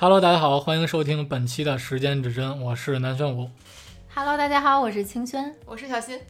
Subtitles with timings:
[0.00, 3.50] Hello，大家好，欢迎收听本期的时间指针，我是南玄武。
[4.14, 5.52] Hello，大家好，我是清轩。
[5.66, 6.20] 我是小新，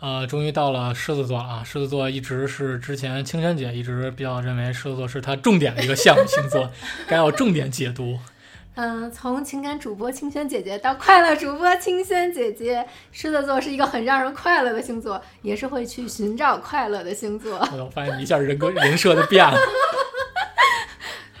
[0.00, 1.62] 呃，终于到了狮子座了啊！
[1.64, 6.70] 狮子座一直是之前清轩姐一直比较认为狮子座是她重点的一个项目星座，
[7.08, 8.18] 该要重点解读。
[8.74, 17.60] 嗯，从情感主播清轩姐姐到快乐主播清轩姐姐，狮子座是一个很让人快乐的星座，也是会去寻找快乐的星座。
[17.78, 19.56] 我发现你一下人格人设就变了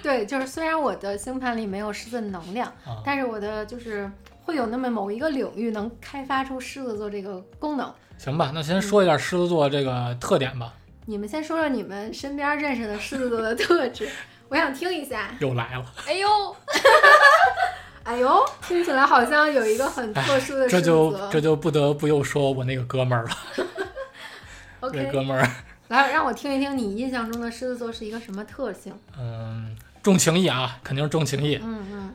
[0.02, 3.02] 对，就是虽然我的星盘里没有狮子能量，啊！
[3.04, 4.10] 但是我的就是
[4.42, 7.92] 会有那么某一个领域能开发出狮子座这个功能。
[8.18, 10.74] 行吧，那先说一下狮子座这个特点吧。
[11.06, 14.08] 你们先说说你们身边认识的狮子座的特质，
[14.48, 15.34] 我想听一下。
[15.40, 16.28] 又来了，哎呦，
[18.04, 21.16] 哎呦，听起来好像有一个很特殊的这就。
[21.30, 23.30] 这就不得不又说我那个哥们儿了。
[24.82, 25.46] 那 OK，哥们儿，
[25.88, 28.94] 来让我听一听你印象中的狮子座是一个什么特性？
[29.18, 31.60] 嗯，重情义啊，肯定是重情义。
[31.62, 32.14] 嗯嗯，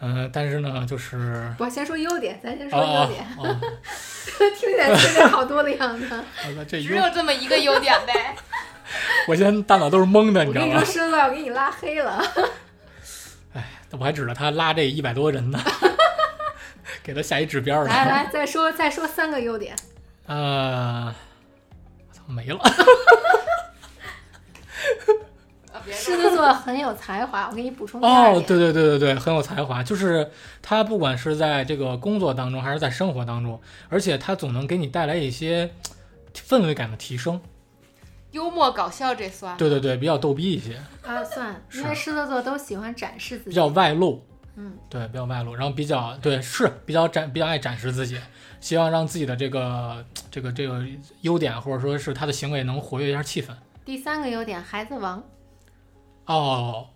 [0.00, 3.60] 嗯，但是呢，就是我先说优点，咱先说优点，哦，
[4.58, 6.24] 听起来缺点好多的样子。
[6.68, 8.34] 只，有这么一个优点呗。
[9.28, 10.84] 我现在大脑都是懵的，你知道吗跟你说，？
[10.84, 12.22] 狮子座要给你拉黑了。
[13.52, 15.58] 哎我还指着他拉这一百多人呢，
[17.02, 18.04] 给他下一指标来。
[18.04, 19.74] 来，再说再说三个优点。
[20.26, 21.14] 呃，
[22.08, 22.60] 我操，没了。
[25.90, 35.70] 狮子座很有才华，我给你补充一下哦，对对对对对，很有才华，就是他不管是在这个工作当中，还是在生活当中，而且他总能给你带来一些
[36.34, 37.40] 氛围感的提升。
[38.32, 39.56] 幽默搞笑这算？
[39.56, 43.50] 对对对，比较逗逼一些，啊，算，因为狮子座都喜欢展示自己。
[43.50, 44.24] 比较外露。
[44.56, 48.20] 嗯，对，比较外露，然后比较对，是比较展，比较爱展示自己，
[48.60, 50.84] 希望让自己的这个这个这个
[51.22, 53.48] 优点，或者说是他的行为能活跃一下气氛。
[53.84, 55.22] 第三个优点，孩子王。
[56.32, 56.86] 哦，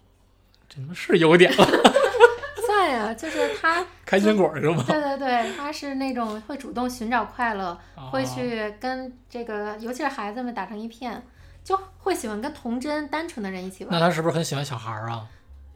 [0.69, 1.67] 这他妈是优点了，
[2.67, 4.85] 算呀，就是他， 开心果是吗？
[4.87, 7.77] 对对对，他是那种会主动寻找快乐，
[8.13, 11.21] 会哦去跟这个，尤其是孩子们打成一片，
[11.65, 13.93] 就会喜欢跟童真、单纯的人一起玩。
[13.93, 15.27] 那他是不是很喜欢小孩儿啊？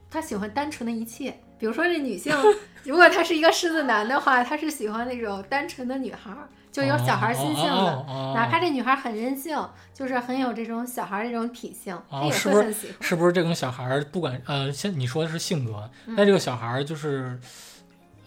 [0.09, 2.33] 他喜欢单纯的一切，比如说这女性，
[2.83, 8.05] 如果他是一个狮子男的话，他是喜欢那种单纯的女孩儿，就有小孩儿心性的。
[8.35, 9.57] 哪怕这女孩儿很任性，
[9.93, 12.95] 就是很有这种小孩儿这种体性，她也会很喜欢。
[13.01, 17.39] 是不是这种小孩儿，不管呃，先你说的是性格，嗯那这个小孩儿就是，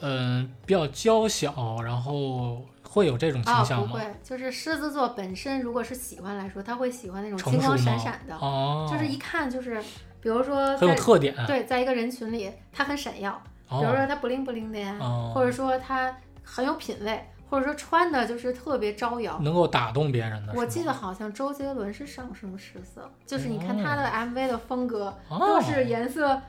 [0.01, 3.87] 嗯、比较娇小，然后会有这种倾啊、向吗？
[3.89, 9.81] 不会，就是狮子座本身，如果是喜欢来说，他会喜欢那种金光闪闪的，哦，就是一看就是，
[10.21, 11.35] 比如说很有在特点。
[11.47, 19.39] 对，在一个人群里，他很闪耀，比如哦说他不灵不灵的呀，哦，或者说他很有品味，或者说穿的就是特别招摇。
[19.41, 20.55] 能够打动别人的。
[20.57, 26.41] 我记得好像周杰伦是上升狮色，就是你看他的哦 MV 的风格哦都是颜色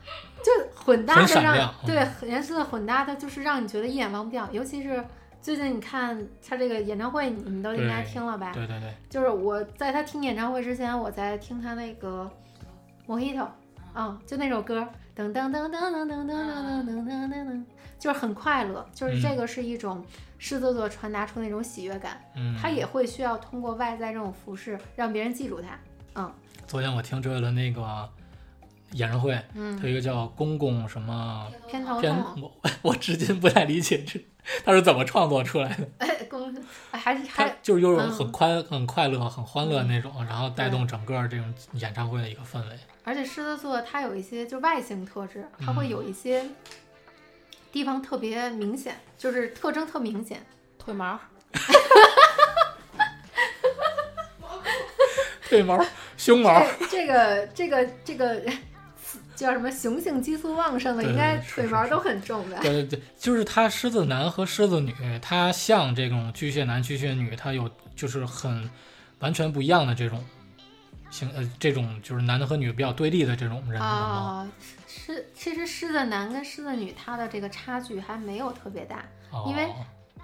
[0.42, 4.48] 就混搭很的让对颜色混搭的，就是让你觉得一眼忘不掉。
[4.50, 5.04] 尤其是
[5.42, 8.50] 最近你看他这个演唱会，你们都应该听了吧？
[8.54, 12.30] 对对对，就是我在他听演唱会之前，我在听他那个
[13.12, 13.42] 《Mojito》，
[13.94, 17.64] 嗯，就那首歌，噔噔噔噔噔噔噔噔噔噔噔噔噔，
[17.98, 20.04] 就是很快乐，就是这个是一种
[20.38, 25.78] 狮子座传达出那种喜悦感，嗯，他也会需要通过外在这种服饰让别人记住他。
[26.16, 26.32] 嗯
[26.66, 28.08] 昨天我听周杰伦那个
[28.92, 34.18] 演唱会，嗯他，有一个叫公公什么偏偏头片，，我我至今不太理解这
[34.64, 35.88] 他是怎么创作出来的。
[35.98, 36.52] 哎，公，
[36.90, 42.78] 哎还是他还就是有种嗯很快、很快乐、很欢乐那种，然后带动整个这种演唱会的一个氛围。
[43.04, 46.44] 而且狮子座它有一些就外形特质，它会嗯有一些
[47.70, 50.44] 地方特别明显，就是特征特明显。
[50.78, 51.18] 腿毛，
[55.48, 55.84] 腿毛、
[56.16, 58.42] 胸毛，这这个这个这个
[59.34, 62.58] 叫什么雄性激素旺盛的，应该腿毛都很重的。
[62.60, 68.68] 对对对，就是他狮子男和狮子女，他像这种巨蟹男、巨蟹女，他有就是很
[69.20, 70.22] 完全不一样的这种
[71.14, 73.80] 形呃，这种就是男的和女比较对立的这种人？
[73.80, 74.44] 啊，
[74.88, 79.04] 狮其实狮子男跟狮子女它的这个差距还没有特别大。
[79.30, 79.72] 哦，因为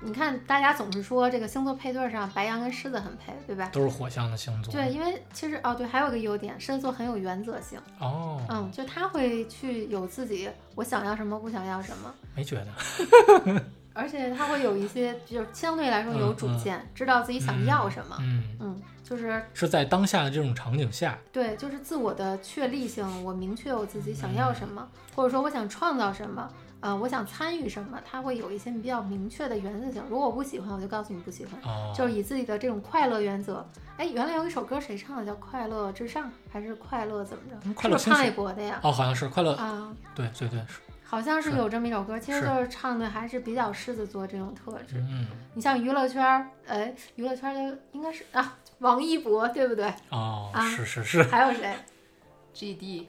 [0.02, 3.68] 你看，大家总是说这个星座配对上白羊跟狮子很配，对吧？
[3.72, 4.72] 都是火象的星座。
[4.72, 13.62] 对，因为其实哦对，还有一个优点，狮子座很有原则性，哦，嗯，就他会去有自己我想要什么，不想要什么，没觉得。
[13.92, 26.48] 而且他会有一些就是相对来说有主嗯嗯见，知道自己想要什么，嗯，嗯，就是是在当下的这种场景下，对，就是自我的确立性，我明确我自己想要什么，或者说我想创造什么，
[26.78, 30.00] 呃，我想参与什么，它会有一些比较明确的原则性。
[30.08, 33.66] 如果我不喜欢，我就告诉你不喜欢，哦，就是以自己的这种快乐原则。
[33.96, 35.26] 哎，原来有一首歌谁唱的？
[35.26, 37.72] 叫《快乐至上》还是《快乐怎么着嗯》？
[37.74, 38.78] 快乐是不是潘玮星柏的呀？
[38.84, 40.78] 哦，好像是快乐，啊，对对对，是，
[41.10, 44.94] 好像是是有这么一首歌，其实就是唱的还是比较狮子座这种特质。
[45.10, 49.92] 嗯，你像娱乐圈儿，哎，娱乐圈儿的应该是啊，王一博对不对？
[50.10, 51.74] 哦，啊是是是，还有谁
[52.54, 53.06] ？GD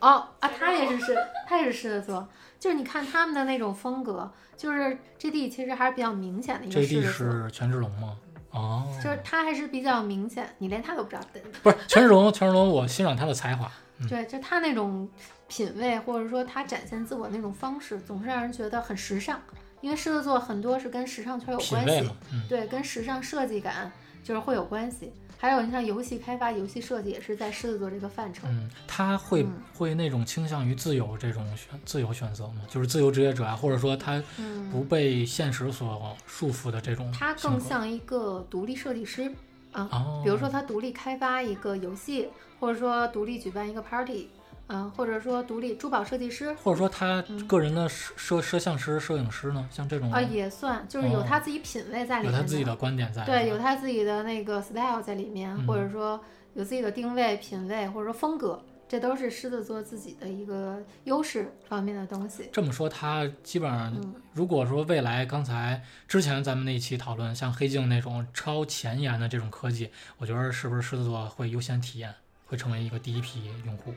[0.00, 1.16] 哦啊，他也是狮，
[1.48, 2.28] 他也是狮子座。
[2.60, 8.18] 就是你看他们的那种风格，就是 G D 其实还是比较明显的一个这狮 D 子座，是权志龙吗？
[8.50, 11.40] 哦，就是他还是比较明显，你连他都不知道的。
[11.62, 15.08] 不是权志龙，权志龙，我欣赏他的才华，嗯对，就他那种
[15.54, 19.40] 品味，或者说他展现自我那种方式，总是让人觉得很时尚。
[19.80, 22.10] 因为狮子座很多是跟时尚圈有关系
[22.48, 23.92] 对，跟时尚设计感
[24.24, 25.12] 就是会有关系。
[25.38, 28.48] 还有你像游戏开发、游戏设计也是在狮子座这个范畴。
[28.48, 32.62] 嗯，他会、嗯会那种倾向于自由这种选自由选择吗？
[32.68, 39.30] 就是自由职业者啊，或者说他嗯，不被现实所束缚的这种他更像一个独立设计师
[39.70, 39.88] 啊。
[39.92, 42.28] 哦，比如说他独立开发一个游戏，
[42.58, 44.30] 或者说独立举办一个 party，
[44.66, 56.18] 嗯、或者说独立珠宝设计师或者说他嗯个人的摄摄摄像师、摄影师呢，像这种啊、也算，就是有哦他自己品味在里面有他自己的观点在，对，有他自己的那个 style 在里面，嗯或者说
[56.54, 62.48] 有自己的定位、品味，或者说风格，这都是狮子座自己的一个优势方面的东西。
[62.50, 72.14] 这么说，他基本上，嗯如果说未来刚才之前咱们那一期讨论像黑镜那种超前沿的这种科技，我觉得是不是狮子座会优先体验，
[72.46, 73.92] 会成为一个第一批用户？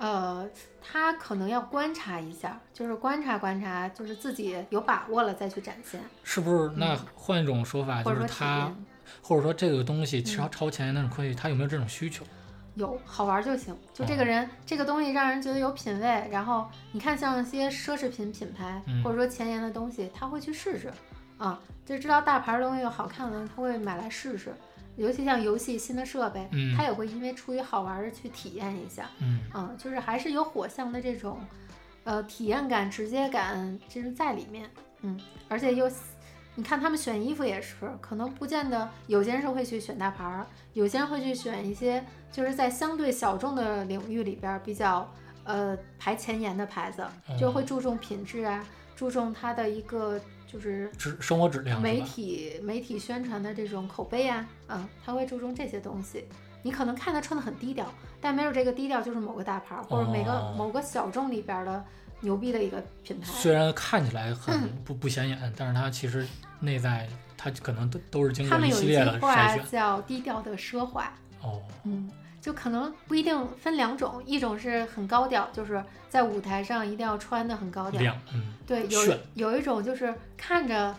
[0.00, 0.48] 呃，
[0.80, 6.70] 他可能要观察一下，就是观察观察，就是自己有把握了再去展现，是不是？
[6.74, 8.86] 那嗯换一种说法，就是他验。
[9.22, 12.24] 或者说这个东西嗯超超前沿那种科技，他有没有这种需求？
[12.76, 20.90] 有好玩就行，就哦这个人、这个东西让人觉得有品位，然后你看像一些奢侈品品牌、嗯或者说前沿的东西，他会去试试，
[21.36, 24.54] 啊，就知道大牌的东西有好看了，他会买来试试。
[25.00, 29.40] 尤其像游戏新的设备，嗯他也会因为出于好玩儿去体验一下，嗯。
[29.54, 31.40] 嗯，就是还是有火象的这种，
[32.04, 34.68] 呃，体验感、直接感，就是在里面，
[35.00, 35.18] 嗯，
[35.48, 35.90] 而且又，
[36.54, 45.10] 你看他们选衣服也是，可能不见得有些人是会去选大牌儿，有些人会去选一些就是在相对小众的领域里边儿比较
[45.44, 47.06] 呃排前沿的牌子，
[47.38, 48.62] 就会注重品质啊，
[48.94, 50.20] 注重它的一个
[50.50, 52.00] 就是质生活质量媒？
[52.00, 56.24] 体媒体宣传的这种口碑啊，嗯，他会注重这些东西。
[56.62, 57.86] 你可能看他穿的很低调，
[58.20, 61.84] 但没有这个低调就是某个大牌儿，或者每个、哦某个小众里边儿的
[62.20, 63.26] 牛逼的一个品牌。
[63.30, 66.26] 虽然看起来很嗯不不显眼，但是它其实
[66.58, 69.56] 内在它可能都都是经过他们有一句一系列的筛话。
[69.58, 71.10] 叫低调的奢华，
[71.40, 78.00] 哦，嗯，就可能不一定分两种，一种是很高调，就是在舞台上一定要穿的很高调，
[78.66, 79.00] 对，有
[79.34, 80.94] 有一种就是看着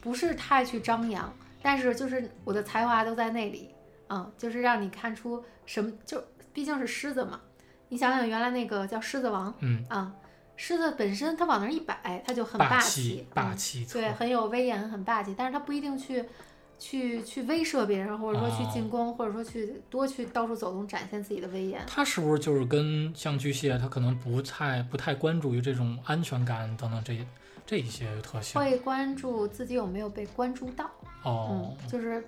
[0.00, 3.70] 不是太去张扬，但是就是我的才华都在那里，
[4.08, 6.22] 嗯，就是让你看出什么，就
[6.52, 7.40] 毕竟是狮子嘛。
[7.88, 10.12] 你想想原来那个叫狮子王嗯，啊，
[10.56, 16.24] 狮子本身它往那儿一摆，它就很霸气，嗯霸气，对，很有威严，很霸气，但是它不一定去。
[16.78, 21.80] 去去威慑别人，或者说去哦进攻，或者说去多去到处走动，展现自己的威严。
[21.86, 27.18] 他是不是就是跟像巨蟹，他可能不太不太关注于这种安全感等等这
[27.64, 28.60] 这一些特性？
[28.60, 30.90] 会关注自己有没有被关注到。
[31.22, 32.22] 哦嗯，，就是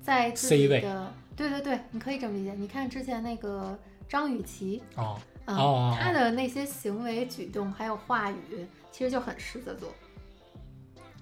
[0.00, 2.54] 在自 C 位己的，对对对，你可以这么理解。
[2.54, 9.92] 你看之前那个张雨绮，哦，嗯，哦她的那些行为举动还有话语，其实就很狮子座。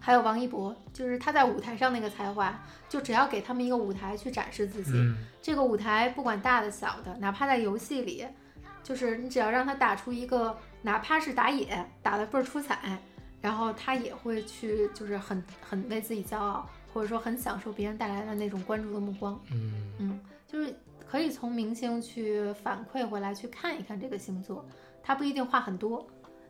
[0.07, 2.57] 还有王一博，就是他在舞台上那个才华，
[2.89, 8.25] 就只要给他们一个舞台去展示自己，嗯，这个舞台不管大的小的，哪怕在游戏里，
[8.85, 12.97] 就是你只要让他打出一个，哪怕是打野打的倍儿出彩，
[13.41, 19.37] 然后他也会去，就是很很为自己骄傲，或者说很享受别人带来的那种关注的目光。
[19.51, 20.73] 嗯，嗯，就是
[21.05, 24.65] 可以从明星去反馈回来，去看一看这个星座，
[25.03, 26.07] 他不一定话很多。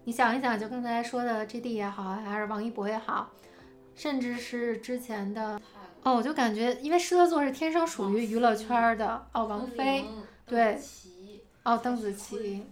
[0.06, 3.28] 你想一想，就刚才说的 G D 也好，还是王一博也好，
[3.96, 5.60] 甚至是之前的
[6.04, 10.04] 哦，我就感觉，因为狮子座是天生属于娱乐圈儿的哦，王菲
[10.46, 10.78] 对
[11.64, 12.62] 哦，邓紫棋，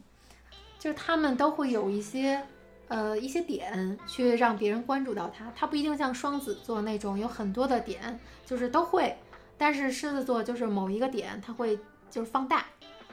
[0.79, 2.41] 就是他们都会有一些
[2.87, 9.19] 呃一些点去让别人关注到他，他不一定像双子座那种有很多的点，就是都会，
[9.59, 11.77] 但是狮子座就是某一个点他会
[12.09, 12.65] 就是放大。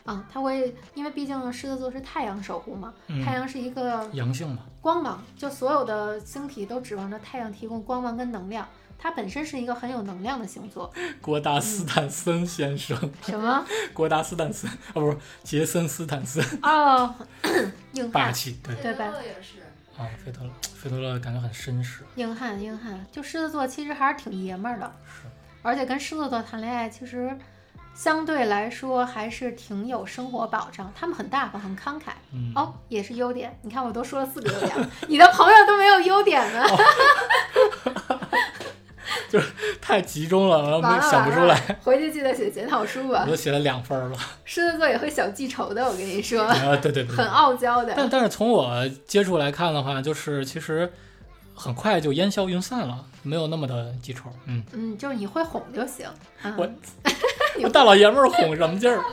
[0.03, 8.67] 啊、他会，因为毕竟狮子座是太阳守护嘛，嗯太阳是一个阳性嘛，光芒，就所有的星体都指望着太阳提供光芒跟能量，
[8.98, 10.91] 它本身是一个很有能量的星座。
[11.22, 13.63] 郭达斯坦森先生， 什么？
[13.93, 17.13] 郭达斯坦森哦，不是杰森斯坦森，哦，
[17.93, 19.60] 硬汉，霸气，对对吧也是，
[20.01, 23.05] 啊，费德勒，费德勒感觉很绅士，硬汉，硬汉。
[23.12, 25.27] 就狮子座其实还是挺爷们儿的，是
[25.62, 27.38] 而且跟狮子座谈恋爱，其实
[27.94, 30.92] 相对来说还是挺有生活保障。
[30.96, 32.12] 他们很大方，很慷慨。
[32.34, 33.58] 嗯，哦，也是优点。
[33.62, 36.66] 你看，我都说了四个优点了，你的朋友都没有优点呢。
[39.82, 43.30] 太集中了，我完了，想不出来，回去记得写检讨书吧我。
[43.30, 44.18] 都写了两分儿了。
[44.44, 47.94] 狮子座也会小记仇的，我跟你说，啊，对对对，很傲娇的。
[47.96, 50.92] 但但是从我接触来看的话，就是其实
[51.56, 54.30] 很快就烟消云散了，没有那么的记仇。
[54.46, 56.08] 嗯，嗯，就是你会哄就行。
[56.58, 56.70] 我
[57.72, 59.03] 大老爷们儿哄什么劲儿？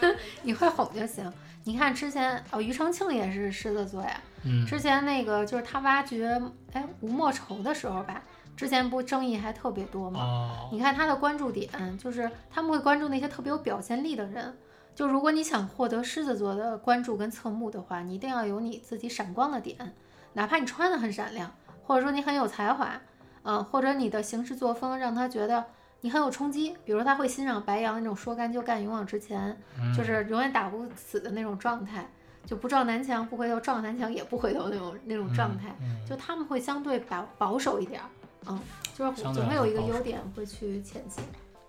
[0.42, 1.30] 你会哄就行。
[1.64, 4.20] 你看之前哦，庾澄庆也是狮子座呀。
[4.44, 6.40] 嗯，之前那个就是他挖掘
[6.72, 8.22] 哎吴莫愁的时候吧，
[8.56, 10.20] 之前不争议还特别多吗？
[10.20, 14.56] 哦，你看他的关注点就是他们会关注那些特别有表现力的人。
[14.94, 19.94] 就如果你想获得狮子座的关注跟侧目的话，你一定要有你自己闪光的点，
[20.32, 23.00] 哪怕你穿的很闪亮，或者说你很有才华，
[23.42, 25.66] 嗯，或者你的行事作风让他觉得
[26.00, 26.74] 你很有冲击。
[26.84, 32.08] 比如他会欣赏白羊那种说干就干、勇往直前，嗯就是永远打不死的那种状态，
[32.46, 35.74] 就不撞南墙不回头，撞南墙也不回头那种那种状态。
[35.80, 38.08] 嗯就他们会相对保保守一点儿，
[38.46, 38.58] 嗯，
[38.96, 41.22] 就是总会有一个优点会去前进。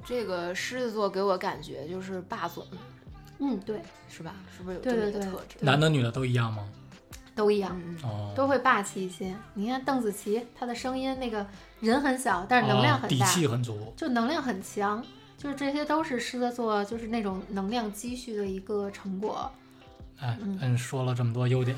[0.03, 2.65] 这个狮子座给我感觉就是霸总，
[3.37, 4.33] 嗯，对，是吧？
[4.57, 5.57] 是不是有这么对对对一个特质？
[5.59, 6.67] 男的女的都一样吗？
[7.35, 7.79] 都一样，
[8.35, 9.33] 都会霸气一些。
[9.53, 11.45] 你看邓紫棋，她的声音那个
[11.81, 13.93] 人很小，但是能量很大，气很足。
[13.97, 15.03] 就能量很强，
[15.37, 19.51] 就是这些都是狮子座就是那种能量积蓄的一个成果。
[20.19, 20.37] 哎，
[20.77, 21.75] 说了这么多优点，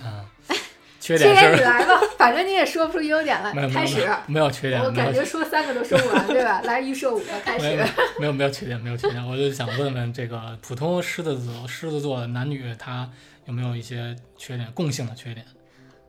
[0.99, 4.39] 缺缺点是点你来吧，反正你也说不出优点来开始没。
[4.39, 6.61] 有缺点，我感觉说三个都说不完，对吧？
[6.65, 7.81] 来预设五个，开始。
[8.19, 9.25] 没有没有缺点，没有缺点。
[9.25, 13.09] 我就想问问这个普通狮子座狮子座男女他
[13.45, 15.45] 有没有一些缺点，共性的缺点？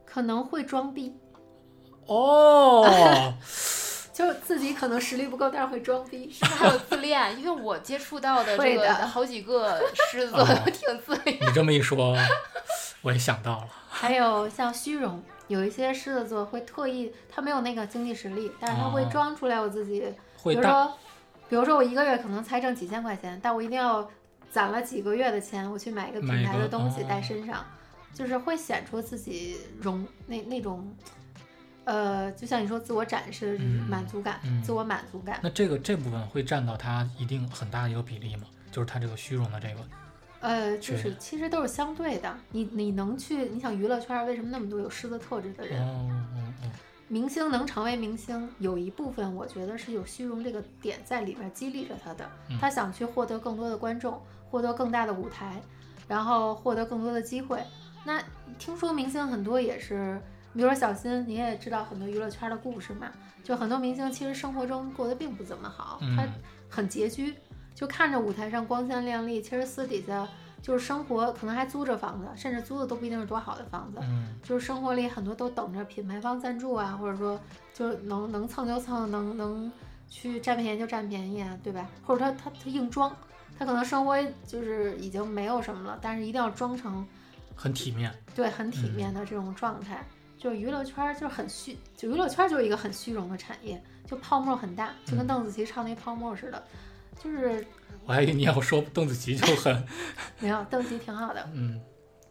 [0.04, 1.12] 可能会装逼，
[2.06, 3.34] 哦，
[4.14, 6.30] 就自己可能实力不够，但是会装逼。
[6.30, 7.36] 是不是 还有自恋？
[7.38, 11.36] 因为我接触到的这个好几个 狮子座哦都挺自恋。
[11.40, 12.16] 你这么一说，
[13.02, 13.68] 我也想到了。
[13.88, 20.00] 还有像虚荣，有一些狮子座会特意，他没有那个经济实力，但是他会哦装出来我自己，
[20.44, 20.94] 比如说，
[21.48, 24.08] 比如说我一个月可能才挣几千块钱，但我一定要
[24.50, 27.64] 攒了几个月的钱，我去买一个品牌的东西哦带身上，
[28.14, 30.96] 就是会显出自己荣那那种，
[31.84, 35.38] 呃，就像你说自我展示、嗯满足感、嗯自我满足感。
[35.42, 38.44] 那这个这部分会占到他一定很大的一个比例吗？
[38.70, 39.80] 就是他这个虚荣的这个，
[40.40, 42.36] 呃，就是其实都是相对的。
[42.50, 45.80] 你你能去，你想娱乐圈为什么那么多有狮子特质的人？
[45.80, 46.70] 嗯嗯嗯，
[47.06, 52.28] 明星能成为明星，有一部分我觉得是有虚荣这个点在里面激励着他的。
[52.48, 55.60] 嗯他想去获得更多的观众，获得更大的舞台，
[56.08, 57.62] 然后获得更多的机会。
[58.04, 58.20] 那
[58.58, 60.20] 听说明星很多也是，
[60.54, 63.08] 比如说小新，你也知道很多娱乐圈的故事嘛，
[63.42, 66.32] 就很多明星其实生活中过得并不怎么好，他嗯
[66.70, 67.34] 很拮据，
[67.74, 70.26] 就看着舞台上光鲜亮丽，其实私底下
[70.62, 73.98] 就是生活可能还租着房子，甚至租的都不一定是多好的房子。
[74.02, 77.38] 嗯就是生活里很多都等着品牌方赞助啊，或者说
[77.72, 79.72] 就能能蹭就蹭，能能
[80.08, 81.88] 去占便宜就占便宜啊，对吧？
[82.04, 83.14] 或者他他他硬装，
[83.58, 87.06] 他可能生活就是已经没有什么了，但是一定要装成
[87.56, 88.12] 很体面。
[88.34, 90.04] 对很体面的这种状态。
[90.44, 96.62] 就是娱乐圈儿就是很虚，就娱乐圈儿就是一个很虚荣的产业，就泡沫很大，就跟嗯邓紫棋唱那泡沫似的。
[97.18, 97.66] 就是
[98.04, 99.82] 我还以为你要说邓紫棋就很，
[100.40, 101.80] 没有邓紫棋挺好的，嗯，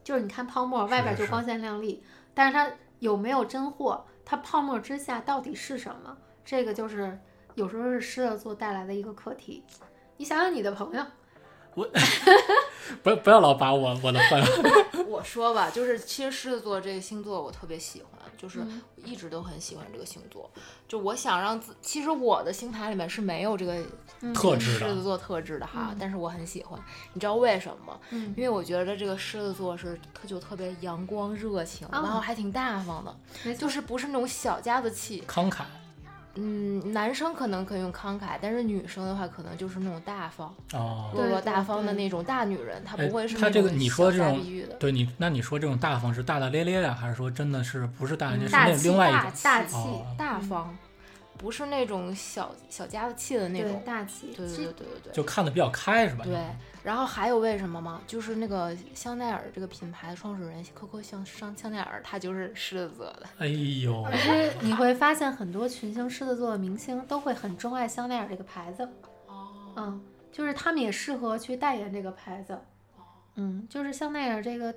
[0.04, 2.04] 就是你看泡沫外边是就光鲜亮丽，
[2.36, 4.06] 但是它有没有真货？
[4.24, 6.16] 它泡沫之下到底是什么？
[6.46, 7.20] 这个就是
[7.56, 9.64] 有时候是狮子座带来的一个课题。
[10.18, 11.04] 你想想你的朋友，
[13.02, 14.42] 不要不要老把我我的饭，
[15.08, 18.60] 我说吧，就是其实狮子座这个星座我特别喜欢，就是
[19.04, 20.50] 一直都很喜欢这个星座。
[20.88, 23.76] 就我想让自，其实我的星盘里面是没有这个
[24.22, 26.80] 嗯特质的狮子座特质的哈，嗯但是我很喜欢。
[27.14, 28.00] 你知道为什么吗？
[28.12, 35.24] 嗯因为我觉得这个狮子座是特就特别阳光热情，哦然后还挺大方的，就是不是那种小家子气。
[35.28, 35.64] 慷慨
[36.36, 41.12] 嗯，男生可能可以用慷慨，但是女生的话可能就是那种大方、哦。
[41.14, 44.44] 落落大方的那种大女人，她哎不会是她那种这个你说这种。
[44.80, 49.22] 对你，那你说这种大方是大大咧咧的，还是说真的是不是大咧咧，是大气那另外一种？
[49.22, 50.76] 大气大气哦大方，
[51.44, 53.82] 不是那种小小家子气的那种。
[53.86, 54.28] 大气。
[54.28, 55.14] 对对对对对对。
[55.14, 56.24] 就看的比较开是吧？
[56.24, 56.42] 对，
[56.84, 58.02] 然后还有为什么吗？
[58.08, 63.24] 就是那个香奈儿这个品牌的创始人 Coco 香香香奈儿，他就是狮子座的。
[63.40, 68.88] 哎呦，其实你会发现很多群星狮子座的明星都会很钟爱香奈儿这个牌子，
[69.28, 72.58] 哦，嗯，就是他们也适合去代言这个牌子，
[73.36, 74.74] 嗯，就是香奈儿这个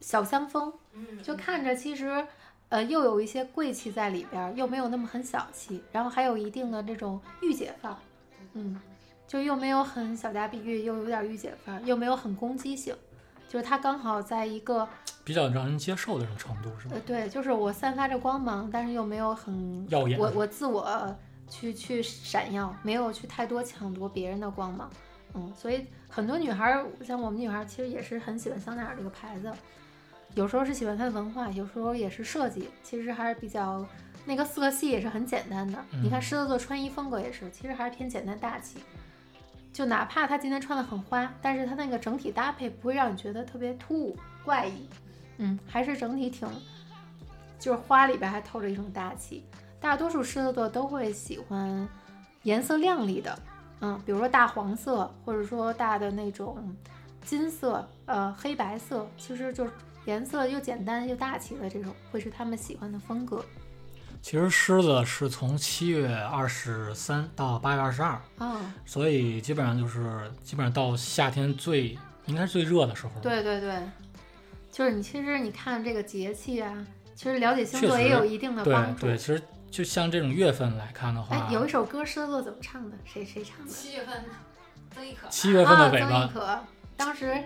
[0.00, 2.26] 小香风，嗯就看着其实，
[2.68, 7.98] 呃，又有一些贵气在里边儿，又没有那么很小气，然后还有一定的这种御姐范儿，
[8.54, 8.80] 嗯，
[9.26, 12.94] 就又没有很小家碧玉，又有点御姐范儿，又没有很攻击性，
[13.48, 14.88] 就是它刚好在一个，
[15.24, 17.00] 比较让人接受的这种程度是吧呃，？
[17.06, 21.16] 对，就是我散发着光芒，但是又没有很耀眼我我自我
[21.48, 24.90] 去去闪耀，没有去太多抢夺别人的光芒，
[25.34, 29.52] 嗯，所以很多女孩儿，像我们女孩儿，其实也是很喜欢香奈儿这个牌子，
[30.36, 33.84] 有时候是喜欢它的文化，有时候也是设计，其实还是比较
[34.26, 35.82] 那个色系也是很简单的。
[36.02, 38.78] 你看嗯狮子座穿衣风格也是，其实还是偏简单大气。
[39.72, 44.14] 就哪怕他今天穿的很花，但是他那个整体搭配不会让你觉得特别突兀
[44.44, 44.86] 怪异，
[45.38, 46.46] 嗯，还是整体挺，
[47.58, 49.42] 就是花里边还透着一种大气。
[49.80, 51.88] 大多数狮子座都会喜欢
[52.42, 53.38] 颜色亮丽的，
[53.80, 56.74] 嗯，比如说大黄色，或者说大的那种
[57.24, 59.72] 金色，呃，黑白色，其实就是
[60.06, 63.44] 颜色又简单又大气的这种，会是他们喜欢的风格
[64.22, 68.74] 其实狮子是从七月二十三到八月二十二，啊。
[68.84, 73.80] 所以基本上就是基本上到夏天最应该是最热的时候。，对对对，
[74.72, 79.06] 就是你其实你看这个节气啊，其实了解星座也有一定的帮助。
[79.06, 82.96] 对，其实就像这种月份来看的话，哎，有一首歌狮子座怎么唱的？
[83.04, 83.72] 谁谁唱的？
[83.72, 84.24] 七月份，
[84.92, 86.60] 曾轶可七月份的尾啊，曾轶，可
[86.96, 87.42] 当时。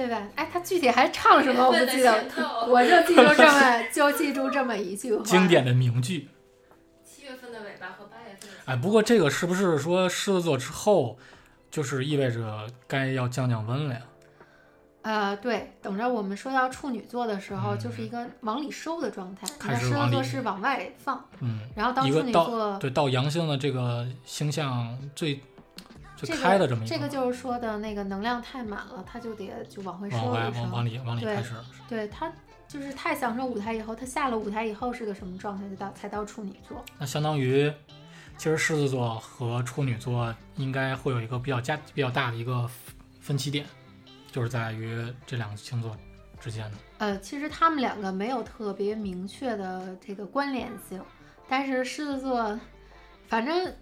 [0.00, 0.26] 对吧？
[0.34, 2.24] 哎，他具体还唱什么我不记得，
[2.66, 5.22] 我就记住这么就记住这么一句话。
[5.22, 6.30] 经典的名句。
[7.04, 11.18] 七月份的尾巴和八月份的哎，不过这个是不是说狮子座之后，
[11.70, 14.00] 就是意味着该要降降温了呀？
[15.02, 19.46] 呃，对，等着我们说到处女座的时候，嗯就是一个往里收的状态。
[19.46, 25.42] 你开看狮子座是往外放，嗯，然后当处女座对到阳性的这个星象最
[26.26, 30.08] 最这开的这么一个这个就是说的那个能量太满了，他就得就往回。
[30.10, 31.54] 往往里往里开始。
[31.88, 32.30] 对他
[32.68, 35.68] 就是太享受舞台以后，他下了舞台以后是个什么状态？
[35.68, 36.84] 就到才到处女座。
[36.98, 37.72] 那相当于，
[38.36, 42.70] 其实狮子座和处女座应该会有一个比较加比较大的一个
[43.20, 43.66] 分歧点，
[44.30, 45.96] 就是在于这两个星座
[46.38, 46.76] 之间的。
[46.98, 51.02] 呃，其实他们两个没有特别明确的这个关联性，
[51.48, 52.58] 但是狮子座，
[53.26, 53.74] 反正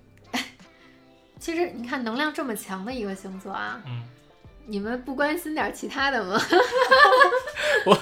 [1.40, 4.02] 其实你看能量这么强的一个星座啊，嗯，
[4.66, 6.40] 你们不关心点其他的吗？
[7.86, 7.98] 我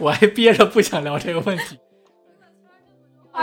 [0.00, 1.78] 我还憋着不想聊这个问题。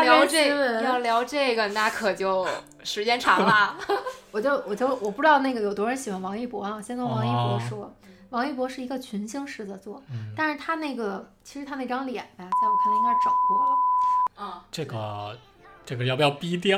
[0.04, 2.46] 聊这要聊这个，那可就
[2.84, 3.78] 时间长了。
[4.32, 7.96] 我就我就我不知道那个有多少人喜欢王一博啊，我先从王一博哦说，
[8.30, 13.78] 王一博是一个群星狮子座，嗯，但是他那个其实他那张脸吧，在我看来应该是整过了。
[14.38, 15.38] 嗯，这个
[15.86, 16.78] 这个要不要逼掉？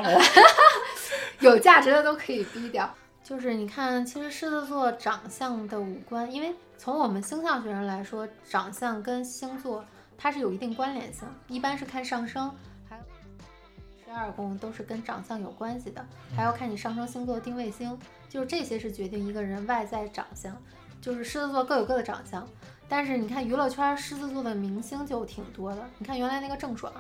[1.39, 2.89] 有价值的都可以逼掉。
[3.23, 9.83] 就是你看，其实狮子座长相的五官，因为从我们星象学上来说，长相跟星座
[10.17, 12.49] 它是有一定关联性，一般是看上升，
[12.89, 13.03] 还有
[14.05, 20.55] 十二宫都是跟长相有关系的，还要看你上升星座的定位星，就是这些是决定一个人外在长相。
[20.99, 22.47] 就是狮子座各有各的长相，
[22.89, 26.91] 但是你看娱乐圈狮子座的明星就挺多的，你看原来那个郑爽，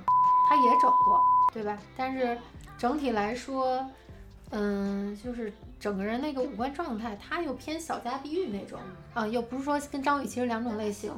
[0.49, 1.21] 她也整过，
[1.53, 1.77] 对吧？
[1.95, 2.37] 但是
[2.77, 3.83] 整体来说，
[4.51, 8.79] 嗯，就是整个人那个五官状态，他又偏小家碧玉那种
[9.13, 11.11] 啊，又不是说跟张雨绮是两种类型。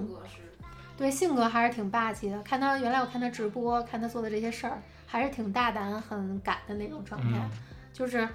[0.97, 2.41] 对，性格还是挺霸气的。
[2.41, 7.27] 看他原来我看他直播，看他做的这些事儿，还是挺大胆、很敢的那种状态。
[7.33, 7.49] 嗯，
[7.93, 8.27] 就是，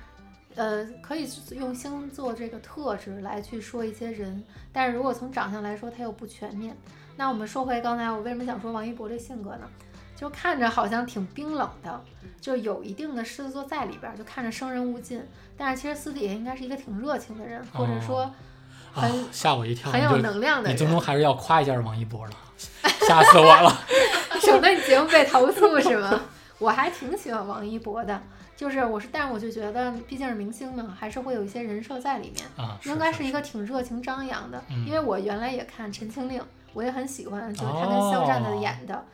[0.54, 6.74] 呃，可以用星座这个特质来去说一些人，但是如果从长相来说，他又不全面。
[7.16, 9.68] 那我们说回刚才我为什么想说王一博这性格呢？
[10.24, 12.02] 就看着好像挺冰冷的，
[12.40, 15.22] 就有一定的狮子座在里边儿，就看着生人勿近。
[15.54, 18.32] 但是其实私底下应该是一个挺热情的人，或者说啊
[18.94, 19.92] 很、吓我一跳！
[19.92, 20.72] 很有能量的人。
[20.72, 22.32] 你最终还是要夸一下王一博了，
[23.06, 23.70] 吓死我了。
[24.40, 26.18] 省得你节目被投诉是吗？
[26.58, 28.18] 我还挺喜欢王一博的，
[28.56, 34.64] 就是我是，但是我就觉得毕竟是明星嘛，还是会有一些人设在里面，啊，应该是是一个挺热情张扬的。
[34.70, 36.40] 嗯因为我原来也看《陈情令》，
[36.72, 39.04] 我也很喜欢，就是他跟肖战的演的。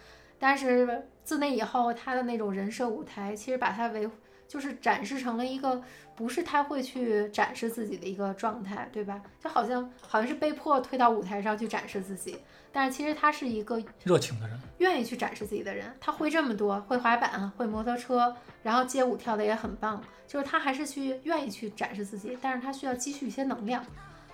[0.41, 4.11] 但是自那以后，他的那种人设舞台，其实把他维
[4.49, 5.81] 就是展示成了一个
[6.17, 9.23] 不是太会去展示自己的一个状态，对吧？
[9.39, 12.37] 就好像好像是被迫推到舞台上去展示自己，
[12.73, 15.95] 但是其实他是一个热情的人，愿意去展示自己的人。
[16.01, 23.85] 他会这么多，会滑板，会摩托车，然后街舞跳的也很棒，就是他还是去愿意去展示自己，但是他需要积蓄一些能量，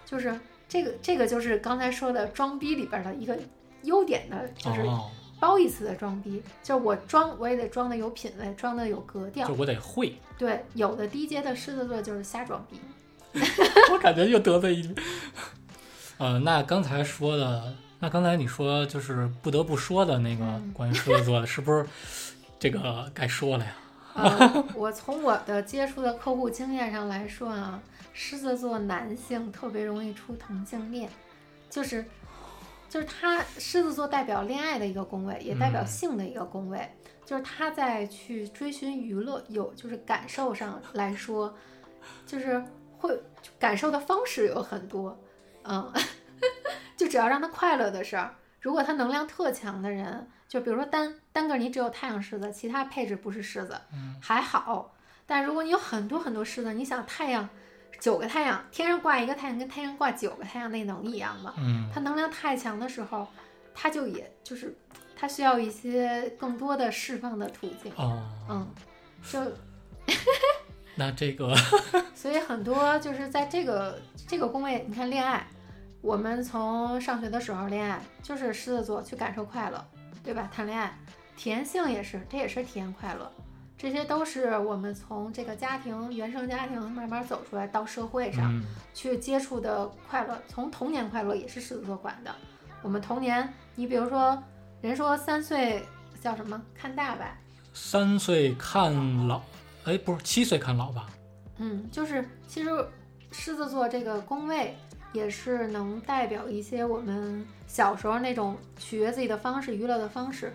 [0.07, 3.39] 就是这个这个就是刚才说的装逼里边的一个
[3.83, 4.81] 优点的，就是
[5.37, 9.55] 哦，褒义词的装逼，就是我装我也得装的有品位，装的有格调就。
[9.55, 12.81] 我得会，对，有的低阶的狮子座就是瞎装逼。
[13.93, 14.95] 我感觉又得罪一。
[16.19, 21.87] 呃，那刚才说的，那刚才你说就是不得不说的那个嗯关于狮子座的，是不是
[22.59, 23.77] 这个该说了呀？
[24.15, 27.79] 呃， 我从我的接触的客户经验上来说啊，
[28.15, 31.11] 狮子座男性特别容易出同性恋，
[31.69, 32.03] 就是
[32.97, 36.91] 就是他狮子座代表恋爱的一个宫位，也代表嗯性的一个宫位，
[37.27, 41.55] 就是他在去追寻娱乐有就是感受上来说，
[42.25, 42.65] 就是
[42.97, 43.23] 会
[43.59, 45.15] 感受的方式有很多，
[45.65, 45.93] 嗯，
[46.97, 48.35] 就只要让他快乐的事儿。
[48.63, 53.79] 如果他能量特强的人，就比如说单单个你只有太阳狮子，其他配置不是狮子，
[54.23, 54.95] 还好。
[55.27, 57.47] 但如果你有很多很多狮子，你想太阳
[58.01, 61.55] 九个太阳，天上挂一个太阳，跟太阳挂九个太阳，那能一样吗？
[61.59, 63.27] 嗯，它能量太强的时候，
[63.75, 64.77] 它就也就是
[65.17, 67.93] 它需要一些更多的释放的途径。
[67.97, 68.69] 哦，嗯，
[69.29, 69.41] 就
[70.95, 71.55] 那这个，
[72.15, 75.47] 所以很多就是在这个这个宫位，你看恋爱，
[76.01, 79.85] 我们从上学的时候恋爱就是狮子座去感受快乐，
[80.23, 80.49] 对吧？
[80.55, 80.97] 谈恋爱，
[81.37, 83.31] 体验性也是，这也是体验快乐，
[83.79, 88.63] 这些都是我们从这个家庭原生家庭慢慢走出来到社会上嗯，
[88.95, 92.35] 去接触的快乐，从童年快乐也是狮子座管的。
[92.83, 94.43] 我们童年，你比如说，
[94.81, 95.85] 人说三岁
[96.23, 97.37] 叫什么看大吧，
[97.75, 99.43] 三岁看老，
[99.85, 101.07] 哎，不是七岁看老吧？
[101.59, 102.71] 嗯，就是其实
[103.31, 104.75] 狮子座这个宫位
[105.13, 110.53] 也是能代表一些我们小时候那种取悦自己的方式、娱乐的方式。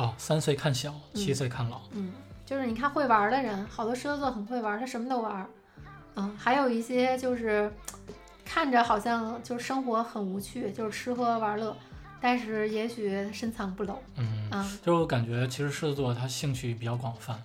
[0.00, 1.82] 哦，三岁看小，七嗯岁看老。
[1.92, 2.12] 嗯，
[2.46, 5.46] 就是你看会玩儿的人，好多狮子座很会玩儿，他什么都玩儿。
[6.14, 7.70] 嗯，还有一些就是
[8.44, 11.76] 看着好像就是生活很无趣，就是吃喝玩乐，
[12.18, 13.98] 但是也许深藏不露。
[14.16, 17.38] 嗯，嗯，就是我感觉其实狮子座他兴趣比较广泛，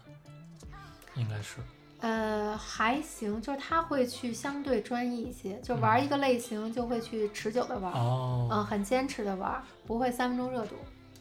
[1.15, 1.57] 应该是。
[1.99, 7.97] 呃，还行，就是他会去相对专一一些，就玩儿一个类型就会去持久的玩儿。
[7.99, 10.75] 哦，嗯，很坚持的玩儿，不会三分钟热度。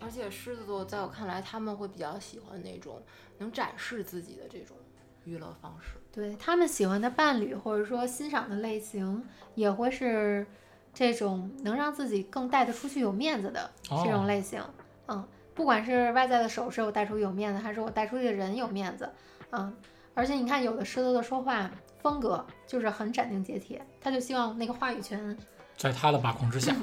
[0.05, 3.03] 而且狮子座在我看来，他们会比较喜欢那种
[3.39, 4.77] 能展示自己的这种
[5.25, 5.97] 娱乐方式。
[6.13, 10.47] 对他们喜欢的伴侣或者说欣赏的类型，也会是
[10.93, 14.63] 这种能让自己更带得出去、有面子的这种哦类型。
[15.09, 19.11] 嗯，不管是外在的首饰我带出去有面子，还是我带出去的人有面子。
[19.51, 19.75] 嗯，
[20.13, 21.71] 而且你看，有的狮子座说话
[22.03, 25.37] 风格就是很斩钉截铁，他就希望那个话语权
[25.79, 26.77] 在他的把控之下。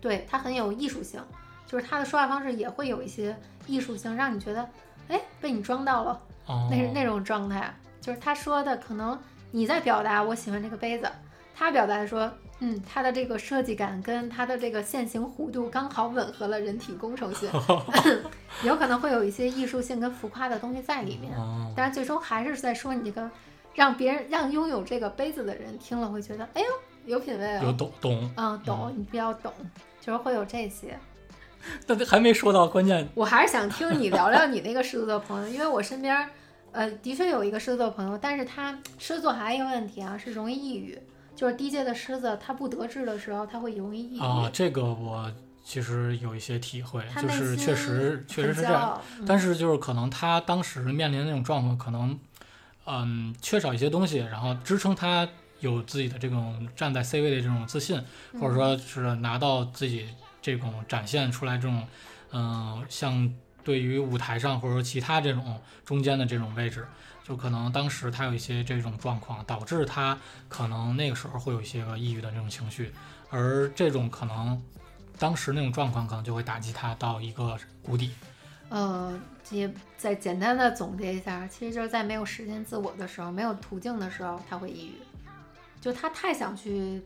[0.00, 1.22] 对他很有艺术性，
[1.72, 3.34] 就是他的说话方式也会有一些
[3.66, 4.68] 艺术性，让你觉得，
[5.08, 6.20] 哎，被你装到了。
[6.44, 9.18] 哦，那是那种状态，就是他说的可能
[9.52, 11.10] 你在表达我喜欢这个杯子，
[11.54, 17.48] 他表达说，嗯，它的这个设计感跟它的这个线形弧度刚好吻合了人体工程学，
[18.62, 23.30] 有可能会有一些艺术性跟浮夸的东西在里面，哦，但是最终还是在说你这个，
[23.74, 26.66] 让别人让拥有这个杯子的人听了会觉得，哎呦，
[27.06, 29.50] 有品位有哦，懂懂，嗯，懂，你比较懂，
[30.02, 30.98] 就是会有这些。
[31.86, 33.08] 但还没说到关键。
[33.14, 36.28] 我还是想听你聊聊你那个狮子座朋友，因为我身边，
[36.72, 40.98] 呃，的确有一个狮子座朋友，但是他狮子座还有一个问题啊，是容易抑郁，
[41.36, 45.30] 就是低阶的狮子，他不得志的时候，他会容易抑郁，啊，这个我
[45.64, 49.00] 其实有一些体会，就是确实确实是这样。
[49.18, 52.18] 嗯但是就是可能他当时面临的那种状况，可能
[52.86, 55.28] 嗯缺少一些东西，然后支撑他
[55.60, 58.02] 有自己的这种站在 C 位的这种自信，
[58.40, 60.08] 或者说是拿到自己
[60.42, 61.86] 这种展现出来这种
[62.32, 63.32] 嗯像
[63.64, 66.86] 对于舞台上或者说其他这种中间的这种位置。
[67.24, 72.92] 就可能当时他有一些这种状况，导致他可能那个时候会有一些个抑郁的这种情绪，
[73.30, 74.60] 而这种可能
[75.20, 78.10] 当时那种状况可能就会打击他到一个谷底。
[78.70, 79.16] 呃，
[79.52, 84.94] 也再简单的总结一下，其实就是在没有实现自我的时候，没有途径的时候，他会抑郁，
[85.80, 87.00] 就他太想去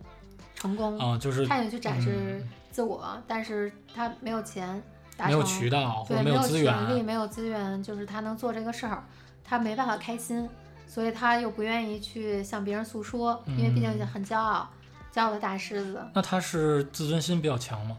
[0.56, 4.82] 成功，嗯，就是他想去展示嗯自我，但是他没有钱，
[5.16, 9.04] 达没有成渠道或对，者没资权利，源，没有资源，就是他能做这个事儿，
[9.44, 10.48] 他没办法开心，
[10.88, 14.68] 所以他又不愿意去向别人诉说，因为毕竟嗯很骄傲，
[15.14, 16.04] 骄傲的大狮子。
[16.14, 17.96] 那他是自尊心比较强吗？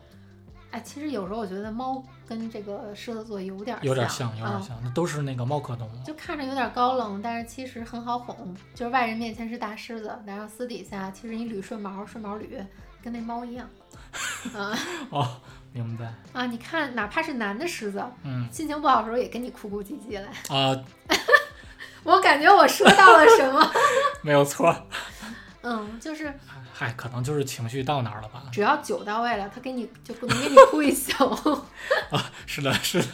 [0.71, 5.91] 哎，其实有时候我觉得猫跟这个狮子座有点有点像，像，有点嗯像，那都是那个猫科动物。
[6.05, 8.55] 就看着有点高冷，但是其实很好哄。
[8.75, 12.47] 就是外人面前是大狮子，然后私底下其实你捋顺毛，顺毛捋，
[13.01, 13.67] 跟那猫一样。
[14.55, 14.77] 啊
[15.09, 15.27] 哦，
[15.71, 16.13] 明白。
[16.33, 16.45] 啊！
[16.45, 20.27] 你看，哪怕是男的狮子，嗯心情不好的时候也跟你哭哭唧唧来。
[20.55, 20.75] 啊，
[22.03, 23.71] 我感觉我说到了什么？
[24.21, 24.75] 没有错。
[25.63, 26.33] 嗯，就是
[26.73, 28.43] 嗨，可能就是情绪到哪儿了吧。
[28.51, 31.11] 只要酒到位了，他给你就不能给你哭一宿。
[32.45, 33.07] 是的，是的，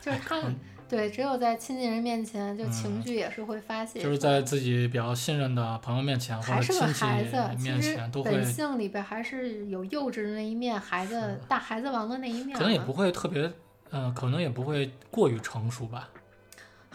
[0.00, 0.54] 就是他嗯
[0.86, 4.00] 对，只有在亲近人面前，就情绪也是会发泄。
[4.00, 13.50] 就是在自己比较信任的朋友面前或还是亲戚孩子，面其实前都会本，性里边还是有幼稚的那一面，孩子大孩子王的那一面嘛可能也不会特别，
[13.90, 16.08] 嗯、可能也不会过于成熟吧。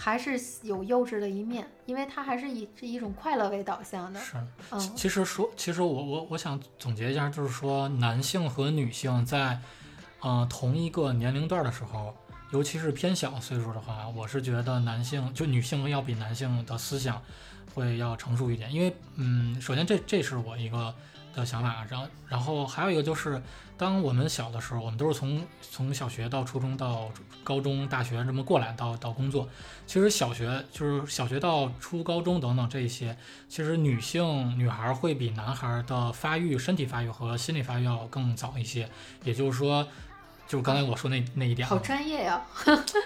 [0.02, 4.18] 还是有幼稚的一面，因为他还是以这一种快乐为导向的。
[4.22, 4.38] 是，
[4.72, 9.60] 嗯，其实说，其实我我我想总结一下，就是说男性和女性在，
[10.22, 12.16] 呃，同一个年龄段的时候，
[12.54, 17.22] 尤其是偏小岁数的话，我是觉得男性就女性要比男性的思想
[17.76, 20.96] 会要成熟一点，因为嗯，首先这这是我一个
[21.34, 23.42] 的想法，然后然后还有一个就是，
[23.78, 27.10] 当我们小的时候，我们都是从从小学到初中到
[27.44, 29.48] 高中、大学这么过来到到工作，
[29.86, 38.90] 其实小学就是小学到初高中等等这一些，其实女性女孩会比男孩的发育、身体发育和心理发育要更早一些，
[39.24, 39.88] 也就是说。
[40.50, 42.42] 就是刚才我说那那一点啊，好专业呀、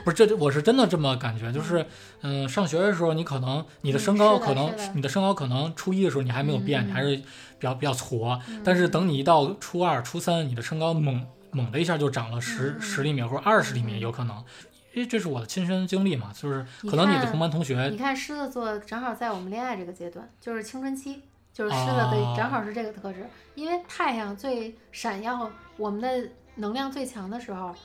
[0.05, 1.85] 不是这，我是真的这么感觉，就是，
[2.21, 7.23] 嗯、上学的时候，你可能你的嗯身高可能、你的身高可能初一的时候你还没有变，嗯你还是比
[7.59, 8.61] 较比较矬，嗯。
[8.63, 14.37] 但是等你一到初二、初三，你的身高猛猛的一下就长了十嗯十厘米或者二十厘米，嗯有可能，
[14.93, 21.19] 因为这是我的亲身经历嘛，就是可能你的同班同学你看狮子座正好在我们恋爱这个阶段，就是青春期，
[21.51, 27.75] 就是狮子的哦正好是这个特质，因为太阳最闪耀，我们的能量最强的时候，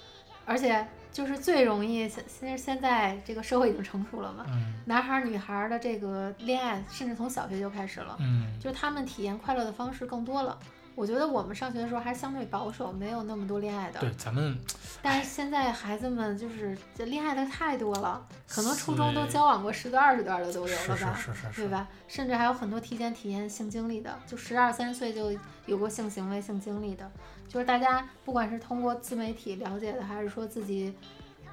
[0.45, 10.59] 而且就是最容易，现现在这个社会已经成熟了嘛，嗯男孩儿女孩儿的这个恋爱，甚至从小学就开始了，嗯就他们体验快乐的方式更多了。
[10.99, 14.01] 我觉得我们上学的时候还是相对保守，没有那么多恋爱的。
[14.01, 14.59] 对，咱们
[15.01, 21.87] 但是现在孩子们就是这恋爱的太多了，可能初中都交往过十段二十段的都有了吧，是是是对，吧？
[22.09, 25.31] 甚至还有很多提前体验性经历的，就十二三岁就
[25.67, 27.09] 有过性行为、性经历的，
[27.49, 30.93] 就是大家不管是通过自媒体了解的，还是说自己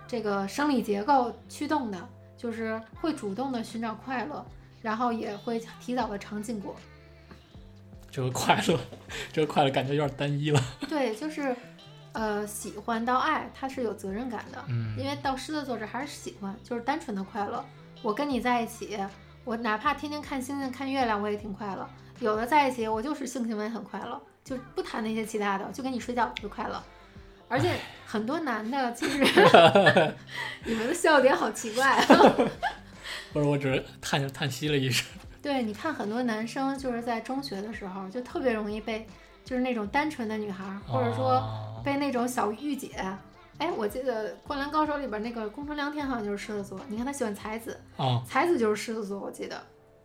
[0.08, 4.44] 这个生理结构驱动的，就是会主动的寻找快乐，
[4.82, 6.76] 然后也会提早的尝禁果。
[8.16, 8.80] 这个快乐，
[9.34, 11.54] 这个快乐感觉有点单一了， 对，就是
[12.14, 14.64] 呃喜欢到爱，它是有责任感的。
[14.70, 17.62] 嗯，因为到狮子座这还是喜欢，就是单纯的快乐。
[18.02, 18.98] 我跟你在一起，
[19.44, 21.86] 我哪怕天天看星星、看月亮，我也挺快乐。
[22.20, 26.82] 有的在一起，我就是性行为很快乐，就不谈那些其他的，就跟你睡觉就快乐。
[27.50, 27.74] 而且
[28.06, 29.20] 很多男的，其实
[30.64, 32.06] 你们的笑点好奇怪、啊。
[33.34, 35.06] 不是，我只是叹叹息了一声，
[35.46, 39.06] 对，你看很多男生就是在中学的时候，就特别容易被，
[39.44, 41.82] 就是那种单纯的女孩儿，或者说哦。
[41.86, 42.90] 被那种小御姐。
[43.60, 49.56] 哎，我记得《灌篮高手》里边那个宫城良田好像就是狮子座，你看他喜欢才子，哦，才子就是狮子座，我记得，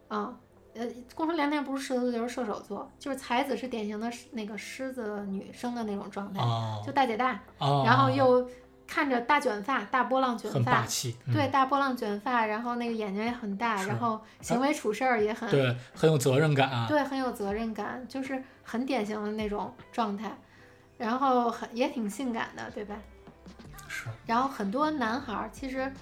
[0.09, 0.37] 啊、
[0.75, 6.83] 呃，宫城良田不是狮子座就是射手座，就是才子是典型的那个狮子女生的那种状态，哦。
[6.85, 8.47] 就大姐大，哦，然后又
[8.91, 16.87] 看着大卷发，大波浪卷发，很霸气，嗯对，大波浪卷发，然后那个眼睛也很大，然后行为处事儿也很对，很有责任感啊。
[16.89, 20.37] 对，很有责任感，就是很典型的那种状态，
[20.99, 22.97] 然后很也挺性感的，对吧？
[23.87, 25.93] 是，然后很多男孩儿其实，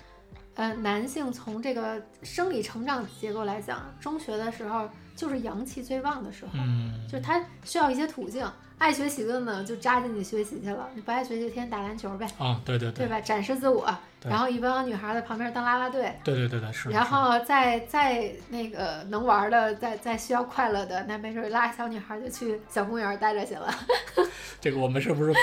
[0.55, 4.89] 呃，男性从这个生理成长结构来讲，中学的时候
[5.19, 8.49] 就是阳气最旺的时候，嗯，就他需要一些途径。
[8.79, 13.21] 爱学习的呢，就扎进去学习去了；你不爱学习，天天打篮球呗，啊，对对对，对吧？
[13.21, 13.85] 展示自我。
[14.23, 16.89] 然后一帮女孩在旁边当啦啦队，对对对对是。
[16.91, 23.69] 然后再再那个能玩的，再再需要快乐的，那没准儿拉小女孩儿就去小公园待着去了
[24.61, 25.35] 这个我们是不是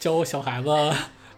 [0.00, 0.68] 教小孩子？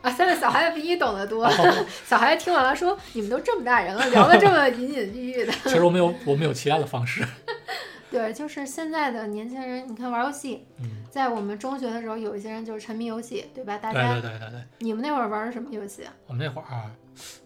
[0.04, 0.10] 啊！
[0.10, 5.52] 现在小孩子比你懂得多，哦 小孩子听完了说：“你们都这么大人了，聊得这么隐隐喻喻的。
[5.64, 7.24] 其实我们有我们有其他的方式。
[8.12, 13.76] ”对，就是现在的年轻人，你看玩游戏，嗯，在我们中学的时候，有一些人就是沉迷游戏，对吧？
[13.78, 16.12] 大对家对对对对，你们那会儿玩的什么游戏啊？
[16.26, 16.90] 我们那会儿啊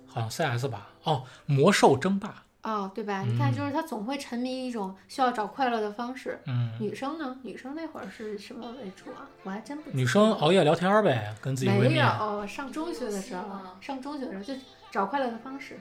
[0.06, 3.22] 好像 CS 吧，哦，魔兽争霸，哦，对吧？
[3.22, 6.40] 你看，嗯就是他总会沉迷一种需要找快乐的方式。
[6.46, 7.36] 嗯，女生呢？
[7.42, 9.28] 女生那会儿是什么为主啊？
[9.44, 11.94] 我还真不记女生熬夜聊天呗，跟自己闺没蜜。
[11.94, 13.42] 有，上中学的时候，
[13.80, 14.54] 上中学的时候就
[14.90, 15.78] 找快乐的方式，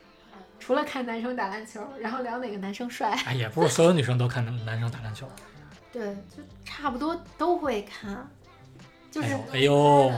[0.58, 5.28] 除了看男生打篮球，然后聊哪个男生帅，哎，也不是所有女生都看男生打篮球。
[5.92, 8.28] 对，就差不多都会看。
[9.10, 10.10] 就是、哎呦，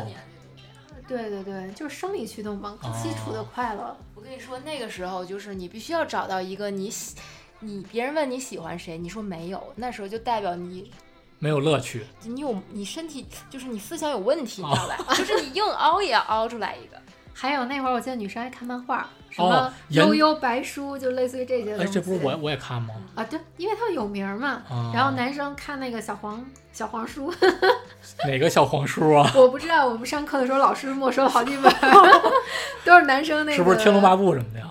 [1.08, 3.96] 对对对，就是生理驱动嘛，哦基础的快乐。
[4.14, 7.14] 我跟你说，那个时候就是你必须要找到一个你喜，
[7.60, 10.90] 你别人问你喜欢谁，你说没有，那时候就代表你
[11.38, 12.04] 没有乐趣。
[12.24, 15.14] 你有你身体就是你思想有问题，你知道吧？
[15.14, 17.00] 就是你硬凹也要凹出来一个。
[17.38, 21.92] 还有那会儿，我记得女生爱看漫画，什哦么研悠悠白书，就类似于这些东哎，西。
[21.92, 22.94] 这不是我我也看吗？
[23.14, 24.62] 啊，对，因为它有名儿嘛。
[24.70, 27.31] 啊，然后男生看那个小黄小黄书，
[28.27, 29.31] 哪个小黄书啊？
[29.37, 31.70] 我不知道，我们上课的时候老师没收了好几本，
[32.85, 33.57] 都是男生那个。
[33.57, 34.66] 是不是《天龙八部》什么的呀？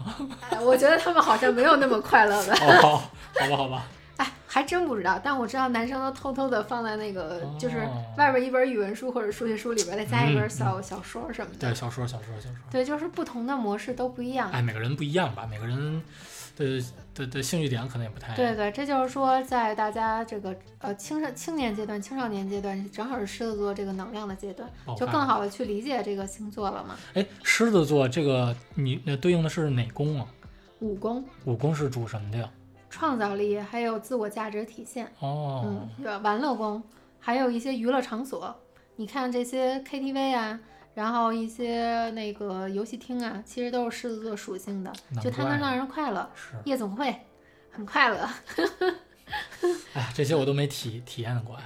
[0.50, 2.54] 哎我觉得他们好像没有那么快乐的。
[2.54, 3.02] 哦，
[3.40, 3.84] 好吧，好吧。
[4.18, 11.60] 哎，还真不知道，但我知道男生都偷偷的放在那个，就是哦外边一本语文书或者数学书里边再加一嗯本小、小说什么的。
[11.60, 12.58] 对，小说，小说，小说。
[12.72, 14.50] 对，就是不同的模式都不一样。
[14.52, 15.46] 哎，每个人不一样吧？
[15.46, 16.02] 每个人
[16.56, 16.82] 的
[17.14, 18.34] 的的兴趣点可能也不太。
[18.36, 26.96] 对对，这就是说，在大家这个呃青少青年阶段、青少年阶段，正好是狮子座这个能量的阶段，就更好的去理解这个星座了嘛。
[27.14, 30.26] 哎，狮子座这个你那对应的是哪宫啊？
[30.80, 31.26] 五宫。
[31.44, 32.50] 五宫是主什么的呀？
[32.96, 36.24] 创造力，还有自我价值体现，哦嗯？
[36.24, 36.82] 玩乐宫，
[37.20, 38.56] 还有一些娱乐场所，
[38.96, 40.58] 你看这些 KTV 啊。
[40.94, 46.32] 然后一些那个游戏厅啊，其实都是狮子座属性的，就它能让人快乐。
[46.34, 46.54] 是。
[46.64, 47.14] 夜总会
[47.70, 48.30] 很快乐，
[49.92, 51.66] 哎呀，这些我都没体体验过呀。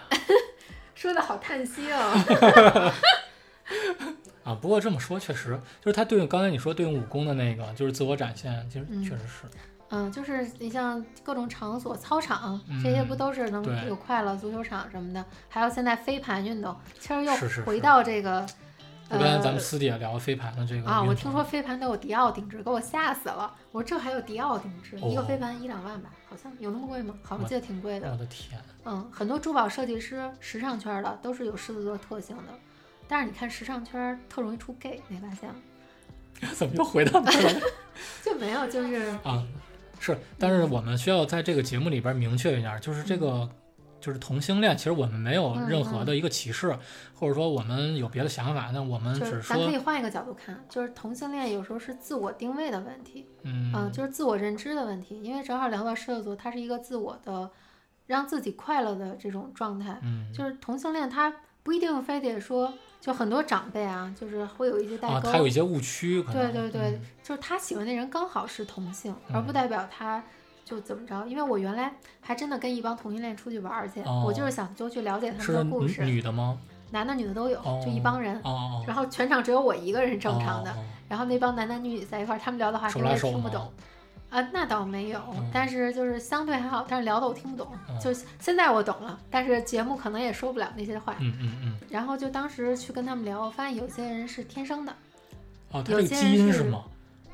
[0.95, 2.93] 说的好叹息哦。
[4.43, 9.45] 啊，不过这么说确实，就是它对应刚才你说对应武功的那个，就是自我展现，其实嗯确实是。
[9.45, 9.59] 嗯，
[10.11, 14.35] 就是你像各种场所、操场这些，不都是能有快乐？
[14.35, 18.45] 足球场什么的，还有现在飞盘运动，其实又回到这个，
[19.09, 23.51] 就刚才咱们呃私底下聊飞盘的这个啊，我听说飞盘都有迪奥定制，给我吓死了。
[23.71, 27.15] 我说这还有迪奥定制，一个哦飞盘一两万吧，好像有那么贵吗？
[27.23, 28.17] 好像记得挺贵的我。
[28.17, 32.53] 的天，嗯，很多珠宝设计师、时尚圈的都是有狮子座特性的，
[33.07, 35.55] 但是你看时尚圈特容易出 gay，没发现吗？
[36.53, 37.61] 怎么又回到那儿了
[38.23, 39.43] 就没有，就是啊？
[39.99, 43.49] 是，但是我们需要在这个节目里边明确一下，就是这嗯个。
[44.01, 46.73] 就是同性恋，其实我们没有任何的一个歧视，
[47.13, 53.27] 或者说我们有别的想法，那我们就只是是咱可以，换一个角度看，就是同性恋有时候是自我定位的问题。
[53.43, 57.51] 嗯，嗯，就是自我认知的问题，因为正好聊到狮子座，它是一个自我的
[58.07, 59.99] 让自己快乐的这种状态。
[60.01, 65.31] 嗯，就是同性恋，他不一定非得说，就很多长辈啊，就是会有一些代啊，沟。
[65.31, 70.21] 他有一些误区，可能对对对嗯就是他喜欢的人刚好是同性，嗯而不代表他
[70.65, 71.25] 就怎么着。
[71.25, 76.57] 因为我原来还真的跟一帮同性恋出去玩儿去，哦我就是想就去了解他们的故事，女的吗？
[76.91, 78.35] 男的女的都有，哦就一帮人。
[78.43, 80.75] 哦哦，然后全场只有我一个人是正常的，
[81.07, 83.73] 然后那帮男男女女在一块儿，他们聊的话题我手拉手吗也听不懂。
[84.29, 87.67] 啊，那倒没有，嗯但是就是相对还好，但是聊的我听不懂。
[87.87, 91.15] 嗯就现在我懂了，但是节目可能也说不了那些话。
[91.19, 94.93] 嗯嗯嗯，然后就当时去跟他们聊，我发现有些人是天生的，
[95.71, 96.83] 哦，他有这个基因是吗？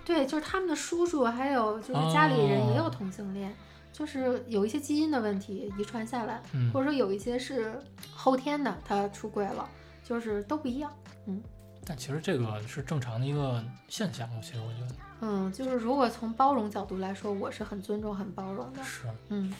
[0.05, 3.53] 对，就是他们的叔叔还有就是家里人也有哦同性恋，
[3.91, 7.77] 就是有一些基因的问题遗传下来，嗯或者说有一些是
[8.13, 9.67] 后天的，他出轨了，
[10.03, 10.91] 就是都不一样。
[11.27, 11.41] 嗯
[11.87, 18.83] 但其实这个是正常的一个现象，其实我觉得嗯，就是如果从包容角度来说，我是很尊重、很包容的。
[18.83, 19.03] 是。
[19.29, 19.53] 嗯，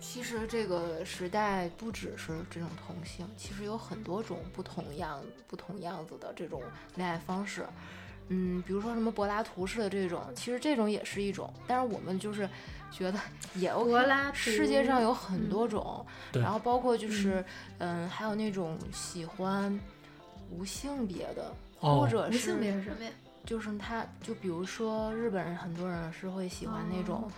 [0.00, 6.62] 其实这个时代不只是这种同性，其实有很多种不同样、不同样子的这种
[6.94, 7.66] 恋爱方式。
[8.28, 12.48] 嗯，比如说什么柏拉图式的这种，其实这种也是一种，但是我们就是
[12.90, 13.20] 觉得
[13.54, 13.90] 也 OK。
[13.90, 17.44] 柏拉图世界上有很多种，对然后包括就是
[17.78, 19.78] 嗯还有那种喜欢
[20.50, 23.10] 无性别的，哦或者无性别是是什么呀？
[23.46, 27.30] 就是他，就比如说日本人很多人是会喜欢那种。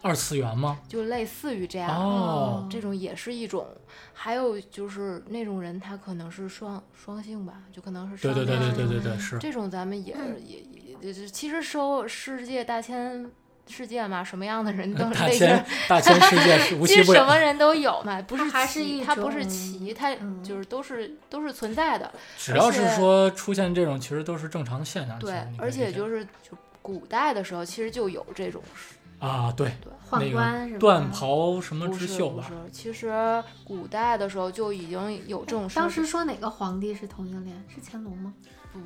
[0.00, 0.78] 二次元吗？
[0.86, 3.66] 就类似于这样的，哦这种也是一种。
[4.12, 9.36] 还有就是那种人，他可能是双双性吧，就可能是对对对对双性对对对，是。
[9.40, 10.14] 这种咱们也
[10.46, 13.28] 也也，其实收世界大千
[13.68, 17.20] 世界嘛，什么样的人都大类千型，大千世界是无其实奇不有。
[17.20, 22.10] 什么人都有嘛，不是奇，还是一它不是种奇，它嗯就是都是都是存在的。
[22.36, 25.18] 只要是说出现这种，其实都是正常的现象。
[25.18, 28.62] 对而且就是就古代的时候，其实就有这种
[29.18, 29.92] 啊，对，对。
[30.10, 30.80] 宦官是吧？
[30.80, 37.54] 断袍什么不之秀吧是不是，，其实古代的时候就已经有这种当时说哪个皇帝是同性恋？
[37.68, 38.32] 是乾隆吗？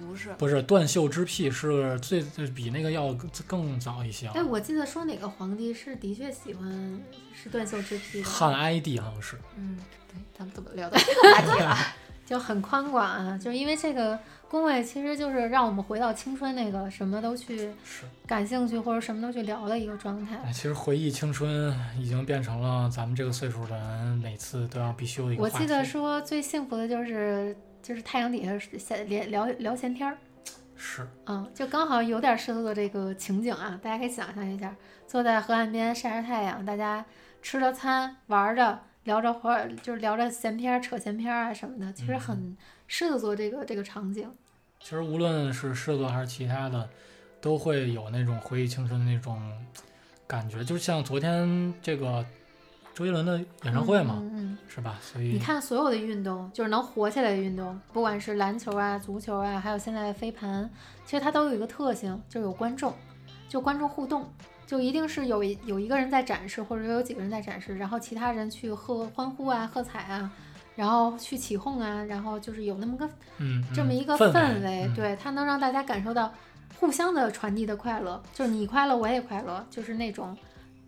[0.01, 2.23] 不是不是断袖之癖是最
[2.55, 4.43] 比那个要更更早一些了哎，。
[4.43, 7.01] 我记得说哪个皇帝是的确喜欢
[7.35, 9.79] 是断袖之癖，汉哀帝好像是，嗯，
[10.09, 11.77] 对，咱们怎么聊到这个话题了？
[12.25, 13.37] 就很宽广啊。
[13.37, 18.05] 就是因为这个宫位，其实就是让我们回到青春那个什么都去是。
[18.27, 20.37] 感兴趣或者什么都去聊的一个状态。
[20.37, 25.43] 哎，其实回忆青春已经变成了咱们这个岁数的人每次都要必修的一个。
[25.43, 30.17] 我记得说最幸福的就是就是太阳底下闲聊聊聊闲天儿，
[30.77, 34.75] 是，嗯，就刚好有点狮子座这个情景啊，大家可以想象一下，
[35.07, 37.05] 坐在河岸边晒着太阳，大家
[37.43, 42.57] 吃着餐，玩着，聊着会儿，就是聊着闲篇儿、扯闲篇儿啊什么的，其实很
[42.87, 44.33] 狮子座这个这个场景。
[44.81, 46.89] 其实无论是狮子座还是其他的，
[47.41, 49.41] 都会有那种回忆青春的那种
[50.27, 52.25] 感觉，就像昨天这个
[52.95, 54.99] 周杰伦的演唱会嘛，嗯嗯是吧？
[55.01, 60.69] 所以，你看所有的运动，就是能火起来的运动，不管是篮球啊、足球啊，还有现在的飞盘，
[61.05, 62.95] 其实它都有一个特性，就是有观众，
[63.49, 64.31] 就观众互动。
[64.65, 70.33] 就一定是有一有一个人在展示，或者说有几个人在展示，然后其他人去喝欢呼啊、喝彩啊，
[70.77, 76.33] 然后去起哄啊，然后就是有那么个嗯，这么嗯一个氛氛围，嗯对，它能让大家感受到
[76.81, 80.35] 互相的传递的快乐，就是你快乐我也快乐，就是那种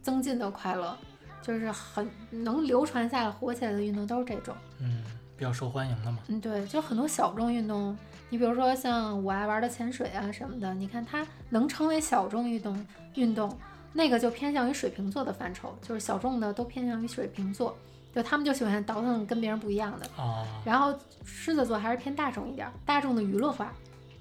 [0.01, 0.97] 增进的快乐，
[1.45, 4.57] 就是很能流传下来、火起来的运动都是这种。
[4.81, 5.05] 嗯，
[5.37, 6.19] 比较受欢迎的嘛。
[6.29, 7.97] 嗯，对，就很多小众运动，
[8.31, 13.55] 你比如说像我爱玩的潜水啊什么的，你看它能称为小众运动，运动
[13.93, 17.77] 那个就偏向于水瓶座的范畴，就是小众的都偏向于水瓶座，
[18.15, 20.07] 就他们就喜欢倒腾跟别人不一样的。
[20.17, 23.73] 哦，然后狮子座还是偏大众一点儿，大众的娱乐化，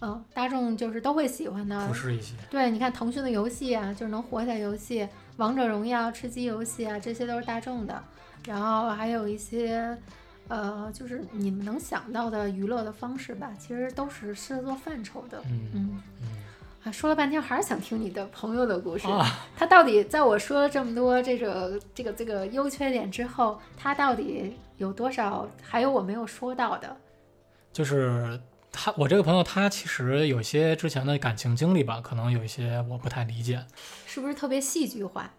[0.01, 1.93] 嗯，大众就是都会喜欢的不。
[1.93, 5.07] 是一些，对，你看腾讯的游戏啊，就是能火起来游戏，
[5.37, 8.03] 王者荣耀、吃鸡游戏啊，这些都是大众的。
[8.45, 9.97] 然后还有一些，
[10.47, 15.41] 呃，就是你们能想到的娱乐的方式吧，其实都是狮子座范畴的。
[15.49, 16.27] 嗯嗯，嗯
[16.83, 19.07] 啊，说了半天还是想听你的朋友的故事。
[19.07, 19.25] 啊，
[19.55, 26.95] 他到底在我说了这么多这个这个这个优缺点之后，他到底有多少还有我没有说到的？
[27.71, 28.37] 就是
[28.73, 33.63] 他，我这个朋友他其实有些之前的感情经历吧，可能有一些我不太理解，
[34.07, 35.31] 是不是特别戏剧化？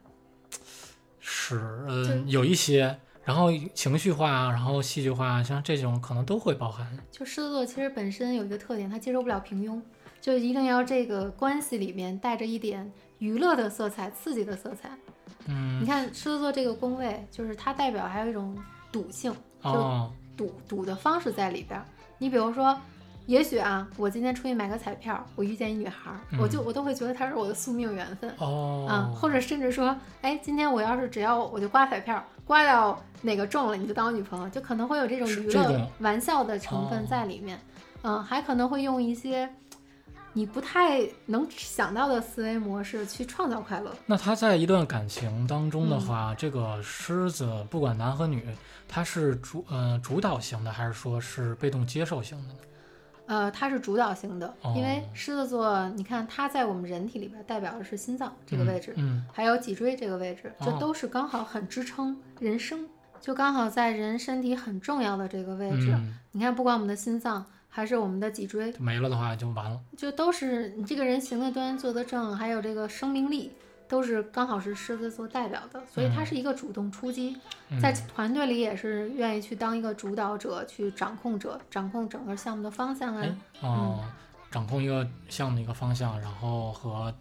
[1.18, 6.96] 是，就嗯，有一些，然后情绪化，然后戏剧化，像这种可能都会包含。
[7.10, 9.82] 就狮子座其实本身有一个特点，他接受不了平庸，
[10.20, 14.90] 就一定要这个关系里面带着一点娱乐的色彩、刺激的色彩。
[15.46, 18.56] 嗯你嗯，看狮子座这个宫位，就是它代表还有一种
[18.92, 21.84] 赌性，就，赌赌的方式在里边儿。
[22.18, 22.78] 你比如说，
[23.26, 28.30] 也许啊，我今天出去买个彩票，我遇见一女孩儿，我就嗯我都会觉得她是我的宿命缘分。
[28.38, 37.58] 哦，啊，或者甚至说，哎，今天我要是只要我就刮彩票，刮到哪个中了，你就当我女朋友，就可能会有这种娱乐玩笑的成分哦在里面。
[38.02, 39.48] 嗯，还可能会用一些
[40.34, 43.90] 你不太能想到的思维模式去创造快乐。
[44.04, 48.46] 那他在一段感情当中的嗯话，这个狮子不管男和女，
[48.86, 52.60] 他是主呃主导型的，还是说是被动接受型的呢？
[53.26, 62.86] 呃，它是主导型的，因为哦狮子座，你看它在我们人体里边代表的是心脏这个位置，嗯，还有脊椎这个位置，这哦都是刚好很支撑人生，
[63.20, 65.90] 就刚好在人身体很重要的这个位嗯置。
[65.92, 69.80] 嗯，你看，不管我们的心脏还是我们的脊椎，没了的话就完了。
[69.96, 73.52] 就都是你这个人行得端、坐得正，还有这个生命力，
[73.94, 76.26] 都是刚好是狮子座代表的，所以他嗯。
[76.26, 77.36] 是一个主动出击，
[77.68, 77.80] 嗯。
[77.80, 83.28] 在团队里也是愿意去当一个主导者、去掌控者，掌控整个项目的方向哎
[83.60, 83.62] 啊。
[83.62, 84.04] 哦，
[84.50, 87.14] 掌控一个项目的一个方向，然后和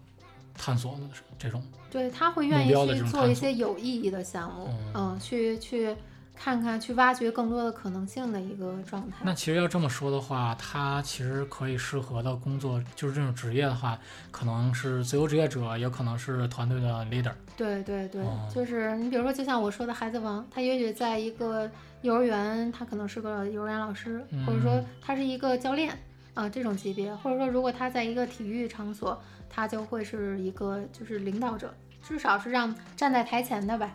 [0.57, 1.01] 探索的
[1.38, 1.61] 这种，
[1.91, 4.93] 对，他会愿意去做一些有意义的项目，嗯。
[4.95, 5.95] 嗯，去去
[6.36, 9.17] 看看、去挖掘更多的可能性的一个状态。
[9.23, 13.97] 那其实要这么说的话，他其实可以适合的工作就是这种职业的话，
[14.31, 17.31] 可能是自由职业者，也可能是团队的 leader。
[17.55, 18.49] 对对对，哦。
[18.53, 21.69] 就是你比如说，就像我说的孩子王，他也许在一个
[22.01, 24.86] 幼儿园，他可能是个幼儿园老师，或者说嗯。
[25.01, 25.97] 他是一个教练
[26.34, 31.71] 啊、这种级别，或者说如果他在一个体育场所，他就会是一个就是领导者，
[32.01, 33.91] 至少是让站在台前的吧，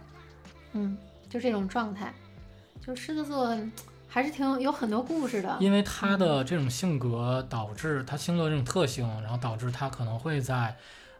[0.72, 0.96] 嗯，
[1.28, 2.14] 就这种状态，
[2.88, 3.54] 就狮子座
[4.08, 10.74] 还是挺有有很多故事的，因为他的这种性格导致他星座这种特性，然后导致他可能会在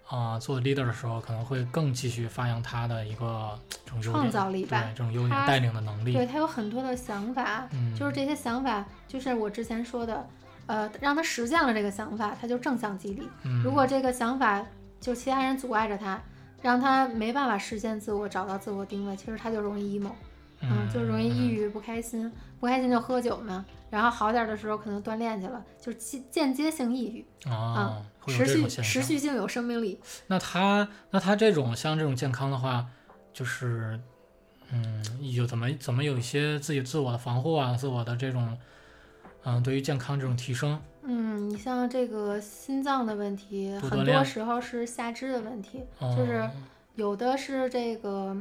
[0.09, 6.15] 啊、做 leader 的时候，可能会更继续发扬他的一个这种创造力吧对这种优点他带领的能力。
[6.15, 10.27] 对他有很多的想法，嗯，就是这些想法，就是我之前说的，
[10.65, 13.29] 呃，让他实现了这个想法，他就正向激励。
[13.43, 14.65] 嗯，如果这个想法
[14.99, 16.19] 就其他人阻碍着他，
[16.63, 20.13] 让他没办法实现自我，找到自我定位，其实他就容易 emo，
[20.61, 28.67] 嗯，就容易抑郁、不开心，不开心就喝酒嘛，然后好点儿的时候可能锻炼去了，就间间接性抑郁，啊，持续。
[28.69, 30.01] 持续性有生命力。
[30.27, 32.87] 那他那他这种像这种健康的话，
[33.33, 33.99] 就是
[34.73, 38.59] 嗯，有怎么怎么有一些自己自我的防护啊，自我的这种
[39.45, 40.81] 嗯，对于健康这种提升。
[41.03, 46.47] 嗯，你像这个心脏的问题，很多时候是下肢的问题，哦、就是
[46.97, 48.37] 有的是这个，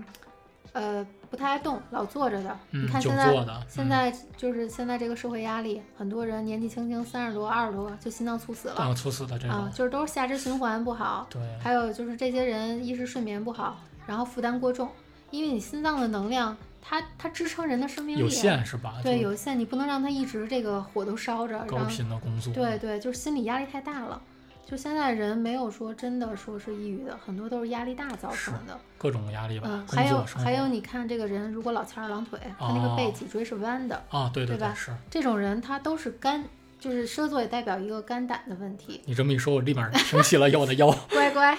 [0.77, 2.57] 呃不太爱动，老坐着的。
[2.71, 14.89] 嗯，你看现在，嗯现在就是现在这个社会压力，很多人年纪轻轻三十多、二十多就心脏猝死了啊猝死的这种，，啊就是都是下肢循环不好，对，还有就是这些人一是睡眠不好，然后负担过重，
[15.31, 18.93] 因为你心脏的能量，它它支撑人的生命力有啊限是吧？
[19.03, 24.21] 对，有限，你不能让它一直这个火都烧着，高频的工作，对对，就是心理压力太大了。
[24.69, 28.77] 就现在人没有说真的说是抑郁的，很多都是压力大造成的。
[28.97, 36.43] 各种压力吧，嗯，还有还有，你看这个人如果老翘二郎腿，他那个背哦脊椎是弯的，啊，对对吧是这种人他都是肝，
[36.77, 39.01] 就是狮子座也代表一个肝胆的问题。
[39.05, 40.91] 你这么一说，我立马挺起了， 要我的腰。
[41.11, 41.57] 乖乖，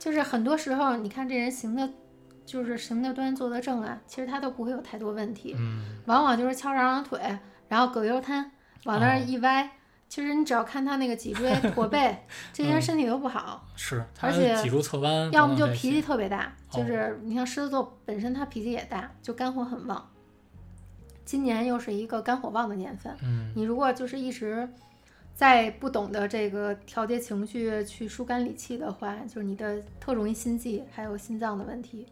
[0.00, 1.88] 就是很多时候你看这人行的，
[2.44, 7.20] 就是行得端坐得正啊，其实他都不会有太多问题，嗯，往往就是翘着二郎腿，
[7.68, 8.50] 然后葛优瘫
[8.86, 9.70] 往那一歪。
[10.08, 12.16] 其实你只要看他那个脊椎、 驼背，
[12.52, 20.08] 这些人嗯身体都不好，是，他而且脊柱侧弯，要么就脾气特别大，就哦是你像狮子座本身他脾气也大，就肝火很旺。
[21.26, 24.66] 今年又是一个肝火旺的年份，嗯，你如果就是一直
[25.34, 32.06] 在不懂得这个调节情绪、去疏肝理气的话，就是你的特容易心悸，还有心脏的问题。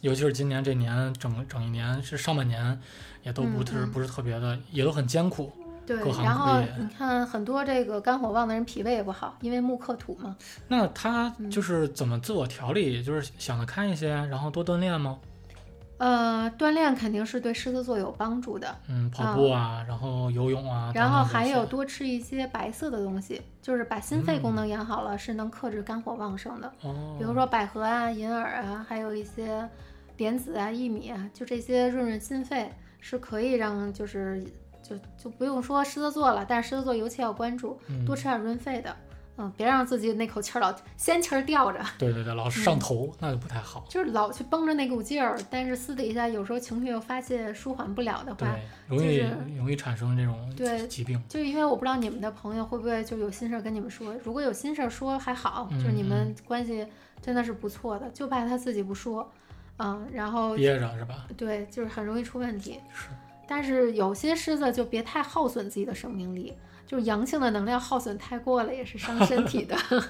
[0.00, 2.80] 尤其是今年这年整整一年是上半年，
[3.22, 3.62] 也都不
[3.92, 5.52] 不是特别的，也都很艰苦。
[5.96, 10.36] 对然后你看很多这个肝火旺的人脾胃也不好，因为木克土嘛。
[10.68, 13.02] 那他嗯就是怎么自我调理？
[13.02, 15.18] 就是想得开一些，然后多锻炼吗？
[15.98, 26.72] 呃，锻炼肯定是对狮子座有帮助的，嗯，跑步啊，然后游泳啊，然后还有多吃一些白色的东西，就是把心肺功能养好了，是能克制肝火旺盛的。
[26.80, 29.68] 哦，比如说百合啊、银耳啊，还有一些
[30.16, 34.42] 莲子啊、薏米啊，就这些润润心肺，是可以让就是
[34.82, 38.94] 就就不用说狮子座了，但是狮子座尤其要关注，嗯多吃点润肺的，
[39.36, 43.84] 嗯，别让自己那口气儿老仙气儿吊着，对对对，老是上头，那就不太好。
[43.88, 51.22] 就是老去绷着那股劲儿，但是私底下有时候情绪又发泄舒缓不了的话，对，容易、就是容易产生这种对疾病。
[51.28, 56.86] 就是因为我不知道你们的朋友会不会就有心事儿跟你们说，如果有心事儿说还好，就是你嗯们关系
[57.22, 59.30] 真的是不错的，就怕他自己不说，
[59.78, 61.26] 嗯，然后憋着是吧？
[61.36, 62.78] 对，就是很容易出问题。
[62.92, 63.08] 是，
[63.50, 66.54] 但是有些狮子就别太耗损自己的生命力，
[66.86, 69.76] 就是阳性的能量耗损太过了也是伤身体的。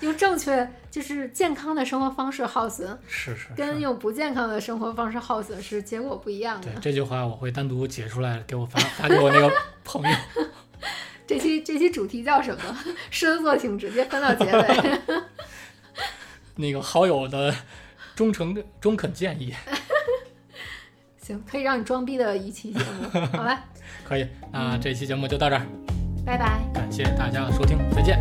[0.00, 3.80] 用正确就是健康的生活方式耗损，是是跟。
[3.80, 6.70] 用不健康的生活方式耗损是结果不一样的。
[6.70, 9.50] 对这句话，我会单独解出来给我发发给我那个
[9.82, 10.16] 朋友。
[11.26, 12.78] 这期这期主题叫什么？
[13.10, 15.00] 狮子座请直接翻到结尾。
[16.56, 17.54] 那个好友的
[18.14, 19.54] 忠诚中肯建议，
[21.30, 23.64] 行，可以让你装逼的一期节目，好吧？
[24.04, 24.26] 可以。
[24.52, 25.62] 那这期节目就到这儿，
[26.26, 26.60] 拜拜。
[26.74, 28.18] 感谢大家的收听，再见。